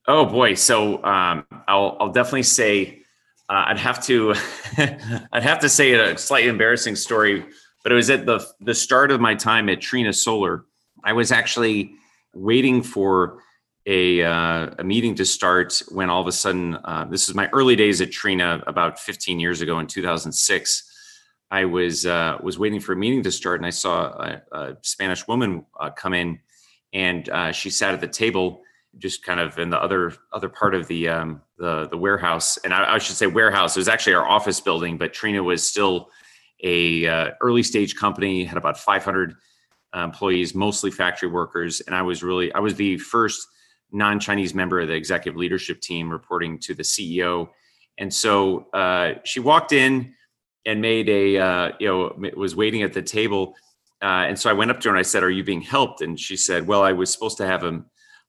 Oh 0.07 0.25
boy! 0.25 0.53
So 0.53 1.03
um, 1.03 1.45
I'll, 1.67 1.97
I'll 1.99 2.13
definitely 2.13 2.43
say 2.43 3.01
uh, 3.49 3.65
I'd 3.67 3.77
have 3.77 4.01
to 4.05 4.33
I'd 5.33 5.43
have 5.43 5.59
to 5.59 5.67
say 5.67 5.91
a 5.91 6.17
slightly 6.17 6.49
embarrassing 6.49 6.95
story, 6.95 7.45
but 7.83 7.91
it 7.91 7.95
was 7.95 8.09
at 8.09 8.25
the 8.25 8.39
the 8.61 8.73
start 8.73 9.11
of 9.11 9.19
my 9.19 9.35
time 9.35 9.67
at 9.67 9.81
Trina 9.81 10.13
Solar. 10.13 10.63
I 11.03 11.11
was 11.11 11.33
actually 11.33 11.91
waiting 12.33 12.83
for 12.83 13.43
a, 13.85 14.23
uh, 14.23 14.69
a 14.77 14.83
meeting 14.83 15.15
to 15.15 15.25
start 15.25 15.81
when 15.89 16.09
all 16.09 16.21
of 16.21 16.27
a 16.27 16.31
sudden, 16.31 16.75
uh, 16.83 17.05
this 17.09 17.29
is 17.29 17.35
my 17.35 17.49
early 17.53 17.75
days 17.75 18.01
at 18.01 18.11
Trina 18.11 18.61
about 18.67 18.99
15 18.99 19.39
years 19.39 19.61
ago 19.61 19.79
in 19.79 19.87
2006. 19.87 20.85
I 21.51 21.65
was 21.65 22.05
uh, 22.05 22.37
was 22.43 22.59
waiting 22.59 22.79
for 22.79 22.93
a 22.93 22.95
meeting 22.95 23.23
to 23.23 23.31
start, 23.31 23.59
and 23.59 23.65
I 23.65 23.71
saw 23.71 24.09
a, 24.09 24.41
a 24.51 24.77
Spanish 24.83 25.27
woman 25.27 25.65
uh, 25.79 25.89
come 25.89 26.13
in, 26.13 26.39
and 26.93 27.27
uh, 27.29 27.51
she 27.51 27.71
sat 27.71 27.93
at 27.93 28.01
the 28.01 28.07
table, 28.07 28.61
just 28.99 29.23
kind 29.23 29.39
of 29.39 29.57
in 29.57 29.71
the 29.71 29.81
other 29.81 30.13
other 30.31 30.49
part 30.49 30.75
of 30.75 30.87
the 30.87 31.07
um, 31.07 31.41
the, 31.57 31.87
the 31.87 31.97
warehouse, 31.97 32.57
and 32.57 32.73
I, 32.73 32.93
I, 32.93 32.97
should 32.99 33.15
say 33.15 33.25
warehouse. 33.25 33.75
It 33.75 33.79
was 33.79 33.87
actually 33.87 34.13
our 34.13 34.27
office 34.27 34.61
building, 34.61 34.99
but 34.99 35.11
Trina 35.11 35.41
was 35.41 35.67
still 35.67 36.11
a 36.63 37.07
uh, 37.07 37.31
early 37.41 37.63
stage 37.63 37.95
company, 37.95 38.43
had 38.43 38.57
about 38.57 38.77
500 38.77 39.33
employees, 39.95 40.53
mostly 40.53 40.91
factory 40.91 41.29
workers, 41.29 41.81
and 41.81 41.95
I 41.95 42.03
was 42.03 42.21
really 42.21 42.53
I 42.53 42.59
was 42.59 42.75
the 42.75 42.99
first 42.99 43.47
non-Chinese 43.91 44.53
member 44.53 44.79
of 44.79 44.87
the 44.87 44.93
executive 44.93 45.37
leadership 45.37 45.81
team 45.81 46.09
reporting 46.09 46.59
to 46.59 46.73
the 46.73 46.83
CEO. 46.83 47.49
And 47.97 48.13
so 48.13 48.67
uh, 48.73 49.15
she 49.23 49.39
walked 49.39 49.71
in 49.71 50.13
and 50.65 50.81
made 50.81 51.09
a, 51.09 51.37
uh, 51.37 51.71
you 51.79 51.87
know, 51.87 52.31
was 52.35 52.55
waiting 52.55 52.83
at 52.83 52.93
the 52.93 53.01
table. 53.01 53.55
Uh, 54.01 54.25
and 54.27 54.39
so 54.39 54.49
I 54.49 54.53
went 54.53 54.71
up 54.71 54.79
to 54.81 54.89
her 54.89 54.95
and 54.95 54.99
I 54.99 55.03
said, 55.03 55.23
Are 55.23 55.29
you 55.29 55.43
being 55.43 55.61
helped? 55.61 56.01
And 56.01 56.19
she 56.19 56.37
said, 56.37 56.67
Well, 56.67 56.81
I 56.81 56.93
was 56.93 57.11
supposed 57.11 57.37
to 57.37 57.45
have 57.45 57.63
a, 57.63 57.83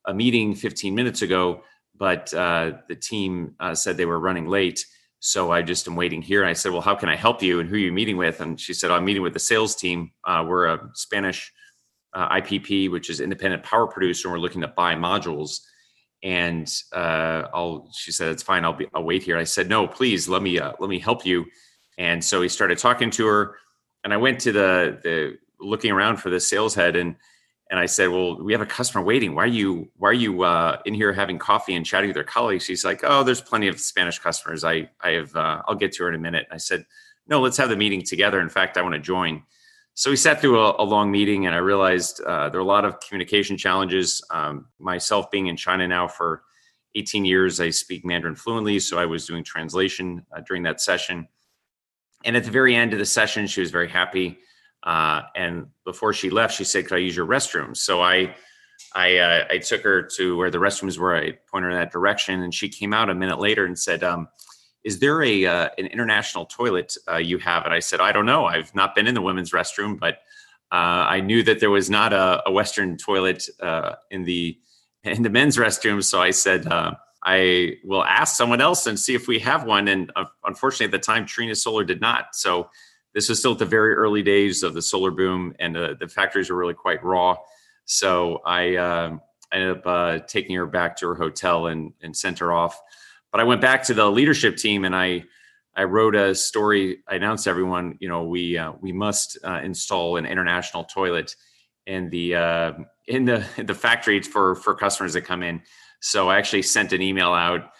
a 0.07 0.15
meeting 0.15 0.55
15 0.55 0.95
minutes 0.95 1.23
ago, 1.23 1.63
but 1.97 2.33
uh, 2.35 2.73
the 2.89 2.97
team 2.97 3.55
uh, 3.61 3.75
said 3.75 3.97
they 3.97 4.07
were 4.07 4.19
running 4.19 4.49
late. 4.49 4.85
So 5.21 5.53
I 5.53 5.61
just 5.61 5.87
am 5.87 5.97
waiting 5.97 6.23
here. 6.23 6.41
And 6.41 6.49
I 6.49 6.55
said, 6.55 6.73
Well, 6.73 6.81
how 6.81 6.95
can 6.95 7.09
I 7.09 7.17
help 7.17 7.43
you? 7.43 7.61
And 7.61 7.69
who 7.69 7.77
are 7.77 7.79
you 7.79 7.93
meeting 7.93 8.17
with? 8.17 8.41
And 8.41 8.59
she 8.59 8.75
said, 8.75 8.91
I'm 8.91 9.05
meeting 9.05 9.23
with 9.23 9.35
the 9.35 9.39
sales 9.39 9.77
team. 9.77 10.11
Uh, 10.25 10.45
we're 10.49 10.67
a 10.67 10.91
Spanish 10.95 11.53
uh, 12.13 12.29
IPP, 12.41 12.91
which 12.91 13.11
is 13.11 13.21
independent 13.21 13.63
power 13.63 13.87
producer, 13.87 14.29
and 14.29 14.33
we're 14.33 14.41
looking 14.41 14.61
to 14.63 14.69
buy 14.69 14.95
modules. 14.95 15.61
And 16.23 16.71
uh, 16.93 17.45
I'll, 17.55 17.89
she 17.95 18.13
said, 18.13 18.29
it's 18.29 18.43
fine. 18.43 18.65
I'll 18.65 18.75
be, 18.75 18.87
I'll 18.95 19.05
wait 19.05 19.23
here. 19.23 19.39
I 19.39 19.45
said, 19.45 19.69
no, 19.69 19.87
please 19.87 20.29
let 20.29 20.43
me, 20.43 20.59
uh, 20.59 20.73
let 20.79 20.91
me 20.91 20.99
help 20.99 21.25
you. 21.25 21.47
And 21.97 22.23
so 22.25 22.43
he 22.43 22.49
started 22.49 22.79
talking 22.79 23.11
to 23.13 23.27
her, 23.27 23.57
and 24.05 24.13
I 24.15 24.17
went 24.17 24.41
to 24.41 24.53
the 24.53 24.99
the 25.03 25.39
looking 25.61 25.91
around 25.91 26.17
for 26.17 26.31
the 26.31 26.41
sales 26.41 26.75
head, 26.75 26.97
and 26.97 27.15
and 27.71 27.79
I 27.79 27.87
said, 27.87 28.09
well, 28.09 28.43
we 28.43 28.53
have 28.53 28.63
a 28.63 28.67
customer 28.67 29.05
waiting. 29.05 29.35
Why 29.35 29.45
are 29.45 29.47
you 29.47 29.91
why 29.99 30.09
are 30.09 30.15
you 30.15 30.43
uh, 30.43 30.81
in 30.87 30.95
here 30.95 31.13
having 31.13 31.39
coffee 31.39 31.75
and 31.75 31.85
chatting 31.85 32.09
with 32.09 32.15
their 32.15 32.25
colleagues? 32.25 32.65
She's 32.65 32.85
like, 32.85 33.01
oh, 33.05 33.23
there's 33.23 33.43
plenty 33.43 33.69
of 33.69 33.79
Spanish 33.79 34.19
customers. 34.19 34.65
I 34.65 34.89
I 35.03 35.11
have 35.11 35.37
uh, 35.37 35.63
I'll 35.69 35.75
get 35.75 35.93
to 35.93 36.05
her 36.05 36.09
in 36.09 36.15
a 36.15 36.19
minute. 36.19 36.47
I 36.51 36.57
said, 36.57 36.87
no, 37.29 37.41
let's 37.41 37.59
have 37.59 37.69
the 37.69 37.77
meeting 37.77 38.03
together. 38.03 38.41
In 38.41 38.49
fact, 38.49 38.79
I 38.79 38.83
want 38.83 38.95
to 38.95 39.01
join. 39.01 39.43
So 40.01 40.09
we 40.09 40.17
sat 40.17 40.41
through 40.41 40.59
a, 40.59 40.77
a 40.79 40.83
long 40.83 41.11
meeting, 41.11 41.45
and 41.45 41.55
I 41.55 41.59
realized 41.59 42.23
uh, 42.23 42.49
there 42.49 42.59
are 42.59 42.63
a 42.63 42.67
lot 42.67 42.87
of 42.87 42.99
communication 43.01 43.59
challenges. 43.59 44.25
Um, 44.31 44.65
myself 44.79 45.31
being 45.31 45.49
in 45.49 45.59
China 45.59 45.87
now 45.87 46.09
for 46.09 46.43
18 46.95 47.27
years, 47.27 47.61
I 47.61 47.69
speak 47.69 48.03
Mandarin 48.03 48.35
fluently, 48.35 48.79
so 48.79 48.99
I 48.99 49.05
was 49.05 49.27
doing 49.27 49.45
translation 49.45 50.25
uh, 50.35 50.41
during 50.49 50.63
that 50.63 50.81
session. 50.81 51.29
And 52.25 52.35
at 52.35 52.45
the 52.45 52.51
very 52.51 52.75
end 52.75 52.95
of 52.95 52.99
the 52.99 53.05
session, 53.05 53.47
she 53.47 53.61
was 53.61 53.71
very 53.71 53.91
happy. 53.91 54.39
Uh, 54.85 55.21
and 55.37 55.67
before 55.85 56.15
she 56.15 56.31
left, 56.31 56.55
she 56.55 56.65
said, 56.65 56.87
"Could 56.87 56.97
I 56.97 57.01
use 57.01 57.15
your 57.15 57.27
restroom?" 57.27 57.77
So 57.77 58.01
I, 58.01 58.35
I, 58.95 59.19
uh, 59.19 59.45
I 59.51 59.59
took 59.59 59.83
her 59.83 60.01
to 60.17 60.35
where 60.35 60.51
the 60.51 60.57
restrooms 60.57 60.97
were. 60.97 61.15
I 61.15 61.33
pointed 61.51 61.67
her 61.67 61.71
in 61.73 61.77
that 61.77 61.93
direction, 61.93 62.41
and 62.41 62.55
she 62.55 62.71
came 62.71 62.95
out 62.95 63.11
a 63.11 63.15
minute 63.15 63.39
later 63.39 63.67
and 63.67 63.79
said, 63.79 64.03
um, 64.03 64.29
"Is 64.85 64.99
there 64.99 65.23
a 65.23 65.47
uh, 65.47 65.69
an 65.79 65.87
international 65.87 66.47
toilet 66.47 66.97
uh, 67.09 67.17
you 67.17 67.39
have?" 67.39 67.65
And 67.65 67.75
I 67.75 67.81
said, 67.81 68.01
"I 68.01 68.13
don't 68.13 68.27
know. 68.27 68.47
I've 68.47 68.75
not 68.75 68.95
been 68.95 69.07
in 69.07 69.15
the 69.15 69.23
women's 69.23 69.53
restroom, 69.53 69.99
but 69.99 70.17
uh, 70.73 71.07
I 71.09 71.21
knew 71.21 71.43
that 71.43 71.61
there 71.61 71.71
was 71.71 71.91
not 71.91 72.13
a, 72.13 72.43
a 72.47 72.53
Western 72.53 72.97
toilet 72.97 73.49
uh, 73.61 73.95
in 74.11 74.25
the 74.25 74.59
in 75.05 75.23
the 75.23 75.31
men's 75.31 75.57
restroom." 75.57 76.03
So 76.03 76.21
I 76.21 76.31
said. 76.31 76.67
I 77.23 77.77
will 77.85 78.03
ask 78.03 78.35
someone 78.35 78.63
else 78.63 78.87
and 78.87 78.99
see 78.99 79.15
if 79.15 79.29
we 79.29 79.39
have 79.41 79.65
one. 79.65 79.89
And 79.89 80.11
uh, 80.17 80.25
unfortunately, 80.43 80.87
at 80.87 80.93
the 80.93 80.99
time, 80.99 81.27
Trina 81.27 81.55
Solar 81.55 81.85
did 81.85 82.01
not. 82.01 82.35
So 82.35 82.71
this 83.15 83.29
was 83.29 83.39
still 83.39 83.53
at 83.53 83.59
the 83.59 83.67
very 83.67 83.95
early 83.95 84.23
days 84.23 84.63
of 84.63 84.75
the 84.75 84.83
solar 84.83 85.11
boom, 85.11 85.55
and 85.59 85.77
uh, 85.77 85.95
the 85.99 86.09
factories 86.09 86.49
were 86.51 86.57
really 86.57 86.75
quite 86.75 87.03
raw. 87.05 87.37
So 87.85 88.41
I 88.47 88.77
uh, 88.77 89.19
ended 89.53 89.79
up 89.79 89.87
uh, 89.87 90.19
taking 90.27 90.55
her 90.57 90.67
back 90.67 90.97
to 90.99 91.09
her 91.09 91.15
hotel 91.15 91.67
and, 91.67 91.93
and 92.03 92.17
sent 92.17 92.39
her 92.39 92.53
off. 92.53 92.81
But 93.33 93.41
I 93.41 93.45
went 93.45 93.61
back 93.61 93.85
to 93.85 93.95
the 93.95 94.11
leadership 94.11 94.57
team 94.57 94.85
and 94.85 94.95
I 94.95 95.25
I 95.77 95.85
wrote 95.85 96.17
a 96.17 96.35
story. 96.35 96.99
I 97.09 97.15
announced 97.15 97.47
everyone, 97.47 97.97
you 98.01 98.09
know, 98.09 98.25
we 98.25 98.59
uh, 98.59 98.73
we 98.81 98.93
must 98.93 99.39
uh, 99.45 99.61
install 99.63 100.17
an 100.17 100.27
international 100.27 100.85
toilet 100.85 101.37
in 101.87 102.11
the 102.11 102.35
in 103.07 103.25
the 103.25 103.45
the 103.65 103.75
factory 103.75 104.21
for 104.21 104.55
for 104.55 104.75
customers 104.75 105.13
that 105.15 105.23
come 105.23 105.43
in. 105.43 105.63
So 106.01 106.31
I 106.31 106.39
actually 106.39 106.63
sent 106.63 106.93
an 106.93 107.03
email 107.03 107.33
out 107.33 107.71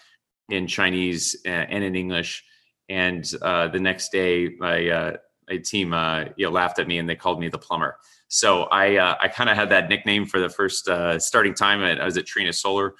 in 0.49 0.67
Chinese 0.67 1.35
uh, 1.45 1.49
and 1.49 1.83
in 1.83 1.95
English. 1.95 2.43
And 2.89 3.29
uh, 3.41 3.69
the 3.69 3.79
next 3.79 4.11
day, 4.11 4.49
my, 4.59 4.87
uh, 4.87 5.17
my 5.49 5.57
team 5.57 5.93
uh, 5.93 6.25
you 6.35 6.45
know, 6.45 6.51
laughed 6.51 6.77
at 6.79 6.87
me 6.87 6.97
and 6.97 7.09
they 7.09 7.15
called 7.15 7.39
me 7.39 7.47
the 7.47 7.57
plumber. 7.57 7.97
So 8.27 8.63
I 8.63 8.97
uh, 8.97 9.15
I 9.19 9.27
kind 9.27 9.49
of 9.49 9.57
had 9.57 9.69
that 9.69 9.89
nickname 9.89 10.25
for 10.25 10.39
the 10.39 10.49
first 10.49 10.87
uh, 10.87 11.19
starting 11.19 11.53
time. 11.53 11.81
I 11.81 12.05
was 12.05 12.17
at 12.17 12.25
Trina 12.25 12.53
Solar, 12.53 12.95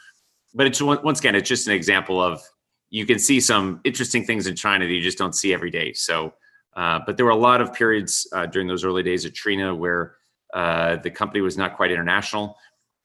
but 0.54 0.68
it's 0.68 0.82
once 0.82 1.20
again 1.20 1.36
it's 1.36 1.50
just 1.50 1.68
an 1.68 1.74
example 1.74 2.22
of 2.22 2.42
you 2.90 3.06
can 3.06 3.20
see 3.20 3.40
some 3.40 3.80
interesting 3.84 4.26
things 4.26 4.48
in 4.48 4.56
China 4.56 4.86
that 4.86 4.92
you 4.92 5.02
just 5.02 5.18
don't 5.18 5.34
see 5.34 5.54
every 5.54 5.72
day. 5.72 5.94
So, 5.94 6.34
uh, 6.76 7.00
but 7.06 7.16
there 7.16 7.26
were 7.26 7.32
a 7.32 7.38
lot 7.38 7.62
of 7.62 7.74
periods 7.74 8.28
uh, 8.34 8.46
during 8.46 8.68
those 8.68 8.84
early 8.84 9.02
days 9.02 9.26
at 9.26 9.34
Trina 9.34 9.74
where 9.74 10.16
uh, 10.54 10.98
the 10.98 11.10
company 11.10 11.40
was 11.42 11.58
not 11.58 11.78
quite 11.78 11.92
international. 11.92 12.58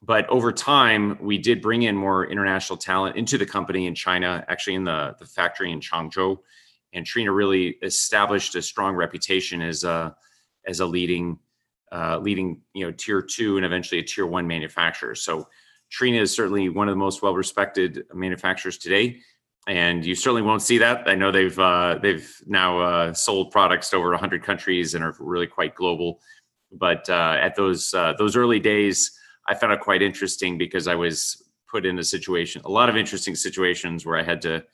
But 0.02 0.28
over 0.28 0.52
time 0.52 1.16
we 1.20 1.38
did 1.38 1.62
bring 1.62 1.82
in 1.82 1.96
more 1.96 2.26
international 2.26 2.76
talent 2.76 3.16
into 3.16 3.38
the 3.38 3.46
company 3.46 3.87
in 3.87 3.94
china 3.94 4.44
actually 4.48 4.74
in 4.74 4.85
the, 4.85 5.16
the 5.18 5.24
factory 5.24 5.72
in 5.72 5.80
changzhou. 5.80 6.38
And 6.92 7.06
trina 7.06 7.32
really 7.32 7.76
established 7.82 8.54
a 8.56 8.62
strong 8.62 8.94
reputation 8.94 9.62
as 9.62 9.85
a 9.85 10.14
as 10.66 10.80
a 10.80 10.87
leading 10.87 11.38
uh, 11.92 12.18
leading 12.18 12.61
you 12.74 12.85
know 12.85 12.92
tier 12.92 13.22
two 13.22 13.56
and 13.56 13.64
eventually 13.64 14.00
a 14.00 14.04
tier 14.04 14.26
one 14.26 14.46
manufacturer. 14.46 15.14
So 15.14 15.48
trina 15.90 16.20
is 16.20 16.35
certainly 16.35 16.68
one 16.68 16.88
of 16.88 16.92
the 16.92 16.99
most 16.99 17.22
well 17.22 17.35
respected 17.35 18.05
manufacturers 18.14 18.79
today 18.79 19.18
and 19.66 20.07
you 20.07 20.14
certainly 20.14 20.42
won't 20.42 20.62
see 20.62 20.79
that. 20.79 21.09
I 21.09 21.16
know 21.16 21.33
they've 21.33 21.59
uh, 21.59 21.99
they've 22.01 22.33
now 22.46 22.79
uh, 22.79 23.12
sold 23.12 23.51
products 23.51 23.90
to 23.90 23.96
over 23.96 24.11
100 24.11 24.44
countries 24.44 24.94
and 24.94 25.03
are 25.03 25.16
really 25.18 25.49
quite 25.49 25.75
global. 25.75 26.20
But 26.70 27.09
uh, 27.11 27.37
at 27.40 27.57
those 27.57 27.92
uh, 27.92 28.12
those 28.16 28.37
early 28.37 28.61
days 28.61 29.11
I 29.49 29.55
found 29.55 29.72
it 29.72 29.81
quite 29.81 30.03
interesting 30.03 30.59
because 30.59 30.88
I 30.88 30.94
was 30.94 31.42
put 31.70 31.87
in 31.87 31.99
a 31.99 32.05
situation, 32.05 32.62
a 32.64 32.70
lot 32.70 32.88
of 32.88 32.96
interesting 32.96 33.35
situations 33.35 34.07
where 34.07 34.16
I 34.16 34.22
had 34.22 34.40
to 34.42 34.64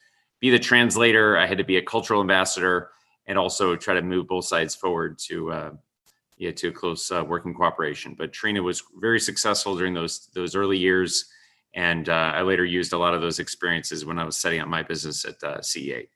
be 0.41 0.51
the 0.51 0.59
translator, 0.59 1.39
I 1.39 1.47
had 1.47 1.59
to 1.59 1.65
be 1.65 1.77
a 1.77 1.83
cultural 1.83 2.21
ambassador, 2.21 2.91
and 3.27 3.39
also 3.39 3.77
try 3.77 3.95
to 3.95 4.03
move 4.03 4.27
both 4.27 4.45
sides 4.45 4.75
forward 4.75 5.19
to 5.27 5.53
uh, 5.53 5.71
yeah 6.43 6.53
to 6.53 6.69
a 6.69 6.73
close 6.73 7.11
uh, 7.11 7.25
working 7.25 7.55
cooperation. 7.55 8.15
But 8.19 8.33
Trina 8.33 8.63
was 8.63 8.83
very 9.01 9.21
successful 9.21 9.77
during 9.77 9.95
those 9.95 10.29
those 10.35 10.55
early 10.55 10.79
years, 10.79 11.27
and 11.75 12.09
uh, 12.09 12.33
I 12.39 12.43
later 12.43 12.65
used 12.65 12.93
a 12.93 12.99
lot 12.99 13.15
of 13.15 13.21
those 13.21 13.39
experiences 13.39 14.05
when 14.05 14.19
I 14.19 14.25
was 14.25 14.37
setting 14.37 14.61
up 14.61 14.69
my 14.69 14.83
business 14.83 15.25
at 15.25 15.43
uh, 15.43 15.59
CEA 15.59 16.09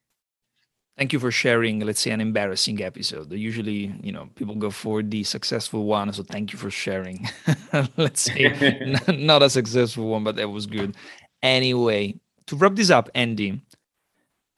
thank 0.96 1.12
you 1.12 1.18
for 1.18 1.30
sharing 1.30 1.80
let's 1.80 2.00
say 2.00 2.10
an 2.10 2.20
embarrassing 2.20 2.82
episode. 2.82 3.32
Usually 3.32 3.94
you 4.02 4.12
know 4.12 4.28
people 4.34 4.54
go 4.54 4.70
for 4.70 5.02
the 5.02 5.22
successful 5.24 5.84
one 5.84 6.12
so 6.12 6.22
thank 6.22 6.52
you 6.52 6.58
for 6.58 6.70
sharing. 6.70 7.28
Let's 7.96 8.22
say 8.22 8.96
not 9.08 9.42
a 9.42 9.50
successful 9.50 10.08
one 10.08 10.24
but 10.24 10.36
that 10.36 10.48
was 10.48 10.66
good. 10.66 10.96
Anyway 11.42 12.14
to 12.46 12.56
wrap 12.56 12.74
this 12.74 12.90
up 12.90 13.10
andy 13.14 13.60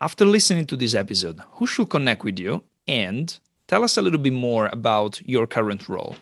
after 0.00 0.24
listening 0.24 0.66
to 0.66 0.76
this 0.76 0.94
episode 0.94 1.40
who 1.52 1.66
should 1.66 1.90
connect 1.90 2.24
with 2.24 2.38
you? 2.38 2.62
And 2.87 3.37
tell 3.68 3.85
us 3.85 3.96
a 3.96 4.02
little 4.02 4.18
bit 4.18 4.33
more 4.33 4.68
about 4.72 5.20
your 5.24 5.46
current 5.46 5.88
role 5.88 6.16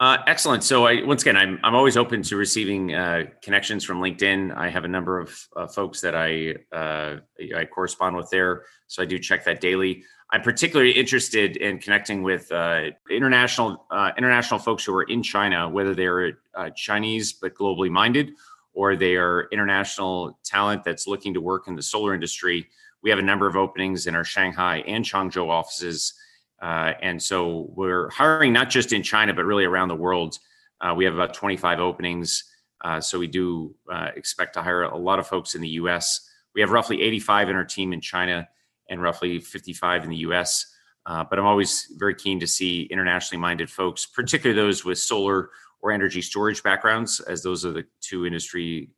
uh, 0.00 0.18
excellent. 0.28 0.62
So, 0.62 0.86
I, 0.86 1.02
once 1.02 1.22
again, 1.22 1.36
I'm 1.36 1.58
I'm 1.64 1.74
always 1.74 1.96
open 1.96 2.22
to 2.22 2.36
receiving 2.36 2.94
uh, 2.94 3.24
connections 3.42 3.84
from 3.84 4.00
LinkedIn. 4.00 4.56
I 4.56 4.68
have 4.68 4.84
a 4.84 4.88
number 4.88 5.18
of 5.18 5.36
uh, 5.56 5.66
folks 5.66 6.00
that 6.02 6.14
I 6.14 6.54
uh, 6.72 7.16
I 7.56 7.64
correspond 7.64 8.16
with 8.16 8.30
there, 8.30 8.62
so 8.86 9.02
I 9.02 9.06
do 9.06 9.18
check 9.18 9.44
that 9.44 9.60
daily. 9.60 10.04
I'm 10.30 10.42
particularly 10.42 10.92
interested 10.92 11.56
in 11.56 11.78
connecting 11.78 12.22
with 12.22 12.52
uh, 12.52 12.90
international 13.10 13.86
uh, 13.90 14.12
international 14.16 14.60
folks 14.60 14.84
who 14.84 14.94
are 14.94 15.02
in 15.02 15.20
China, 15.20 15.68
whether 15.68 15.96
they're 15.96 16.34
Chinese 16.76 17.32
but 17.32 17.54
globally 17.54 17.90
minded, 17.90 18.34
or 18.74 18.94
they 18.94 19.16
are 19.16 19.48
international 19.50 20.38
talent 20.44 20.84
that's 20.84 21.08
looking 21.08 21.34
to 21.34 21.40
work 21.40 21.66
in 21.66 21.74
the 21.74 21.82
solar 21.82 22.14
industry. 22.14 22.68
We 23.02 23.10
have 23.10 23.18
a 23.18 23.22
number 23.22 23.48
of 23.48 23.56
openings 23.56 24.06
in 24.06 24.14
our 24.14 24.24
Shanghai 24.24 24.78
and 24.86 25.04
Changzhou 25.04 25.48
offices 25.48 26.14
uh, 26.60 26.92
and 27.00 27.22
so 27.22 27.70
we're 27.74 28.08
hiring 28.10 28.52
not 28.52 28.70
just 28.70 28.92
in 28.92 29.02
China, 29.02 29.32
but 29.32 29.44
really 29.44 29.64
around 29.64 29.88
the 29.88 29.96
world. 29.96 30.38
Uh, 30.80 30.94
we 30.96 31.04
have 31.04 31.14
about 31.14 31.34
25 31.34 31.80
openings. 31.80 32.44
Uh, 32.84 33.00
so 33.00 33.18
we 33.18 33.26
do 33.26 33.74
uh, 33.92 34.10
expect 34.16 34.54
to 34.54 34.62
hire 34.62 34.82
a 34.82 34.96
lot 34.96 35.18
of 35.18 35.26
folks 35.26 35.54
in 35.54 35.60
the 35.60 35.68
US. 35.70 36.28
We 36.54 36.60
have 36.60 36.70
roughly 36.70 37.02
85 37.02 37.50
in 37.50 37.56
our 37.56 37.64
team 37.64 37.92
in 37.92 38.00
China 38.00 38.48
and 38.88 39.02
roughly 39.02 39.38
55 39.38 40.04
in 40.04 40.10
the 40.10 40.16
US. 40.16 40.74
Uh, 41.06 41.24
but 41.28 41.38
I'm 41.38 41.46
always 41.46 41.92
very 41.96 42.14
keen 42.14 42.38
to 42.40 42.46
see 42.46 42.82
internationally 42.90 43.40
minded 43.40 43.70
folks, 43.70 44.06
particularly 44.06 44.60
those 44.60 44.84
with 44.84 44.98
solar 44.98 45.50
or 45.80 45.92
energy 45.92 46.20
storage 46.20 46.62
backgrounds, 46.62 47.20
as 47.20 47.42
those 47.42 47.64
are 47.64 47.72
the 47.72 47.84
two 48.00 48.26
industry 48.26 48.90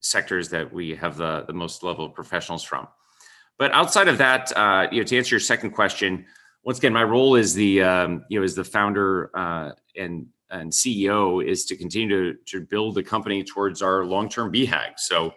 sectors 0.00 0.48
that 0.50 0.72
we 0.72 0.94
have 0.94 1.16
the, 1.16 1.44
the 1.46 1.52
most 1.52 1.82
level 1.82 2.06
of 2.06 2.14
professionals 2.14 2.62
from. 2.62 2.86
But 3.58 3.72
outside 3.72 4.08
of 4.08 4.18
that, 4.18 4.56
uh, 4.56 4.88
you 4.92 4.98
know, 4.98 5.04
to 5.04 5.16
answer 5.16 5.34
your 5.34 5.40
second 5.40 5.70
question, 5.70 6.26
once 6.64 6.78
again, 6.78 6.92
my 6.92 7.04
role 7.04 7.36
is 7.36 7.54
the 7.54 7.82
um, 7.82 8.24
you 8.28 8.38
know 8.38 8.44
as 8.44 8.54
the 8.54 8.64
founder 8.64 9.30
uh, 9.34 9.72
and 9.96 10.26
and 10.50 10.72
CEO 10.72 11.44
is 11.44 11.64
to 11.66 11.76
continue 11.76 12.32
to 12.32 12.38
to 12.46 12.60
build 12.60 12.94
the 12.94 13.02
company 13.02 13.44
towards 13.44 13.82
our 13.82 14.04
long 14.04 14.28
term 14.28 14.52
BHAG. 14.52 14.98
So 14.98 15.34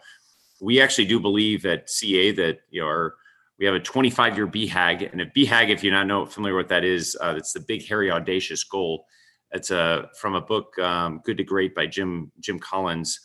we 0.62 0.82
actually 0.82 1.06
do 1.06 1.20
believe 1.20 1.66
at 1.66 1.88
CEA 1.88 2.36
that 2.38 2.60
you 2.70 2.82
know 2.82 2.88
our 2.88 3.16
we 3.62 3.68
have 3.68 3.76
a 3.76 3.80
25 3.80 4.36
year 4.38 4.48
BHAG, 4.48 5.12
and 5.12 5.22
a 5.22 5.28
BHAG, 5.28 5.70
if 5.70 5.84
you're 5.84 5.94
not 5.94 6.08
know 6.08 6.26
familiar 6.26 6.56
what 6.56 6.68
that 6.70 6.84
is, 6.84 7.16
uh, 7.22 7.36
it's 7.38 7.54
the 7.54 7.60
big, 7.60 7.88
hairy, 7.88 8.10
audacious 8.10 8.64
goal. 8.64 9.06
It's 9.52 9.70
a 9.70 10.10
from 10.20 10.34
a 10.34 10.42
book, 10.42 10.78
um, 10.80 11.22
Good 11.24 11.38
to 11.38 11.44
Great 11.44 11.76
by 11.76 11.86
Jim 11.86 12.32
Jim 12.40 12.58
Collins. 12.58 13.20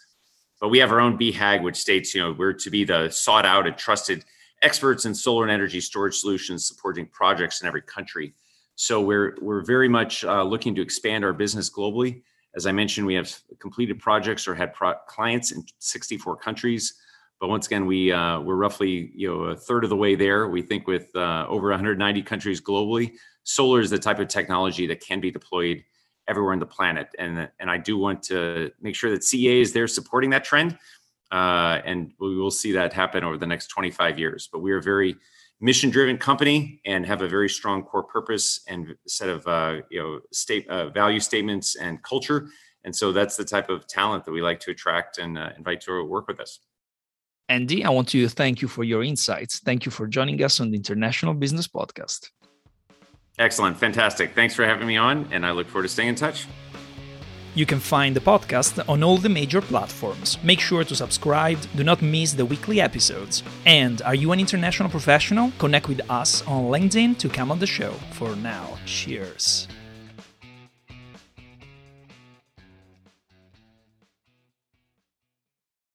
But 0.61 0.69
we 0.69 0.79
have 0.79 0.93
our 0.93 1.01
own 1.01 1.19
BHAG, 1.19 1.63
which 1.63 1.77
states, 1.77 2.15
you 2.15 2.23
know, 2.23 2.35
we're 2.39 2.53
to 2.53 2.71
be 2.71 2.85
the 2.85 3.09
sought 3.11 3.47
out 3.47 3.67
and 3.67 3.77
trusted 3.77 4.25
experts 4.63 5.05
in 5.05 5.15
solar 5.15 5.45
and 5.45 5.53
energy 5.53 5.81
storage 5.81 6.17
solutions 6.17 6.67
supporting 6.67 7.07
projects 7.07 7.61
in 7.61 7.69
every 7.69 7.83
country. 7.83 8.35
So 8.75 9.01
we're 9.01 9.37
we're 9.41 9.63
very 9.63 9.89
much 9.89 10.25
uh, 10.25 10.43
looking 10.43 10.75
to 10.75 10.83
expand 10.83 11.25
our 11.25 11.33
business 11.33 11.71
globally. 11.71 12.23
As 12.55 12.67
I 12.67 12.73
mentioned, 12.73 13.07
we 13.07 13.15
have 13.15 13.35
completed 13.59 13.99
projects 13.99 14.49
or 14.49 14.55
had 14.55 14.73
pro- 14.75 14.95
clients 15.09 15.53
in 15.53 15.65
64 15.79 16.37
countries. 16.37 16.95
But 17.39 17.49
once 17.49 17.67
again, 17.67 17.87
we 17.87 18.13
uh, 18.13 18.41
we're 18.41 18.57
roughly 18.57 19.13
you 19.15 19.29
know 19.29 19.43
a 19.45 19.57
third 19.57 19.85
of 19.85 19.91
the 19.91 19.97
way 19.97 20.15
there. 20.15 20.49
We 20.49 20.63
think 20.63 20.87
with 20.87 21.15
uh, 21.15 21.47
over 21.49 21.69
190 21.69 22.23
countries 22.23 22.61
globally, 22.61 23.13
solar 23.45 23.81
is 23.81 23.91
the 23.91 23.99
type 23.99 24.19
of 24.19 24.29
technology 24.29 24.87
that 24.87 25.01
can 25.01 25.21
be 25.21 25.31
deployed 25.31 25.85
everywhere 26.29 26.53
on 26.53 26.59
the 26.59 26.67
planet. 26.67 27.09
And, 27.19 27.49
and 27.61 27.71
I 27.71 27.79
do 27.79 27.97
want 27.97 28.23
to 28.25 28.71
make 28.81 28.95
sure 28.95 29.11
that 29.11 29.21
CEA 29.21 29.61
is 29.61 29.73
there 29.73 29.87
supporting 29.87 30.31
that 30.31 30.45
trend. 30.45 30.77
Uh, 31.31 31.81
and 31.85 32.13
we 32.21 32.37
will 32.37 32.51
see 32.51 32.73
that 32.73 32.93
happen 32.93 33.25
over 33.25 33.37
the 33.37 33.47
next 33.47 33.69
25 33.69 34.19
years. 34.19 34.49
But 34.53 34.61
we 34.61 34.73
are 34.73 34.79
a 34.79 34.83
very 34.83 35.17
mission 35.61 35.91
driven 35.91 36.19
company 36.19 36.81
and 36.85 37.07
have 37.07 37.23
a 37.23 37.29
very 37.29 37.49
strong 37.49 37.83
core 37.83 38.03
purpose 38.03 38.61
and 38.69 38.95
set 39.07 39.29
of 39.29 39.47
uh, 39.47 39.81
you 39.91 40.01
know 40.01 40.21
state 40.33 40.69
uh, 40.69 40.91
value 40.91 41.21
statements 41.21 41.77
and 41.77 42.03
culture. 42.03 42.49
And 42.85 42.95
so 42.95 43.11
that's 43.11 43.37
the 43.37 43.45
type 43.45 43.69
of 43.69 43.87
talent 43.89 44.25
that 44.25 44.33
we 44.33 44.43
like 44.43 44.61
to 44.61 44.71
attract 44.71 45.19
and 45.19 45.37
uh, 45.37 45.51
invite 45.57 45.81
to 45.83 46.05
work 46.05 46.29
with 46.29 46.39
us. 46.39 46.61
Andy, 47.49 47.85
I 47.85 47.91
want 47.91 48.09
to 48.09 48.29
thank 48.29 48.63
you 48.63 48.69
for 48.69 48.85
your 48.85 49.03
insights. 49.03 49.61
Thank 49.61 49.85
you 49.85 49.93
for 49.93 50.07
joining 50.07 50.43
us 50.43 50.61
on 50.61 50.71
the 50.71 50.77
International 50.77 51.35
Business 51.35 51.69
Podcast. 51.69 52.31
Excellent. 53.39 53.77
Fantastic. 53.77 54.35
Thanks 54.35 54.55
for 54.55 54.65
having 54.65 54.87
me 54.87 54.97
on, 54.97 55.29
and 55.31 55.45
I 55.45 55.51
look 55.51 55.69
forward 55.69 55.83
to 55.83 55.89
staying 55.89 56.11
in 56.11 56.15
touch. 56.15 56.47
You 57.57 57.65
can 57.65 57.81
find 57.81 58.15
the 58.15 58.21
podcast 58.21 58.87
on 58.87 59.03
all 59.03 59.17
the 59.17 59.31
major 59.31 59.63
platforms. 59.63 60.37
Make 60.45 60.61
sure 60.61 60.85
to 60.85 60.95
subscribe, 60.95 61.59
do 61.75 61.85
not 61.85 62.03
miss 62.03 62.35
the 62.35 62.45
weekly 62.45 62.83
episodes. 62.83 63.43
And 63.65 64.03
are 64.03 64.15
you 64.15 64.33
an 64.33 64.41
international 64.41 64.91
professional? 64.91 65.51
Connect 65.59 65.89
with 65.89 66.03
us 66.11 66.47
on 66.47 66.65
LinkedIn 66.65 67.17
to 67.17 67.31
come 67.31 67.51
on 67.51 67.59
the 67.59 67.67
show. 67.67 67.93
For 68.13 68.37
now, 68.37 68.77
cheers. 68.85 69.69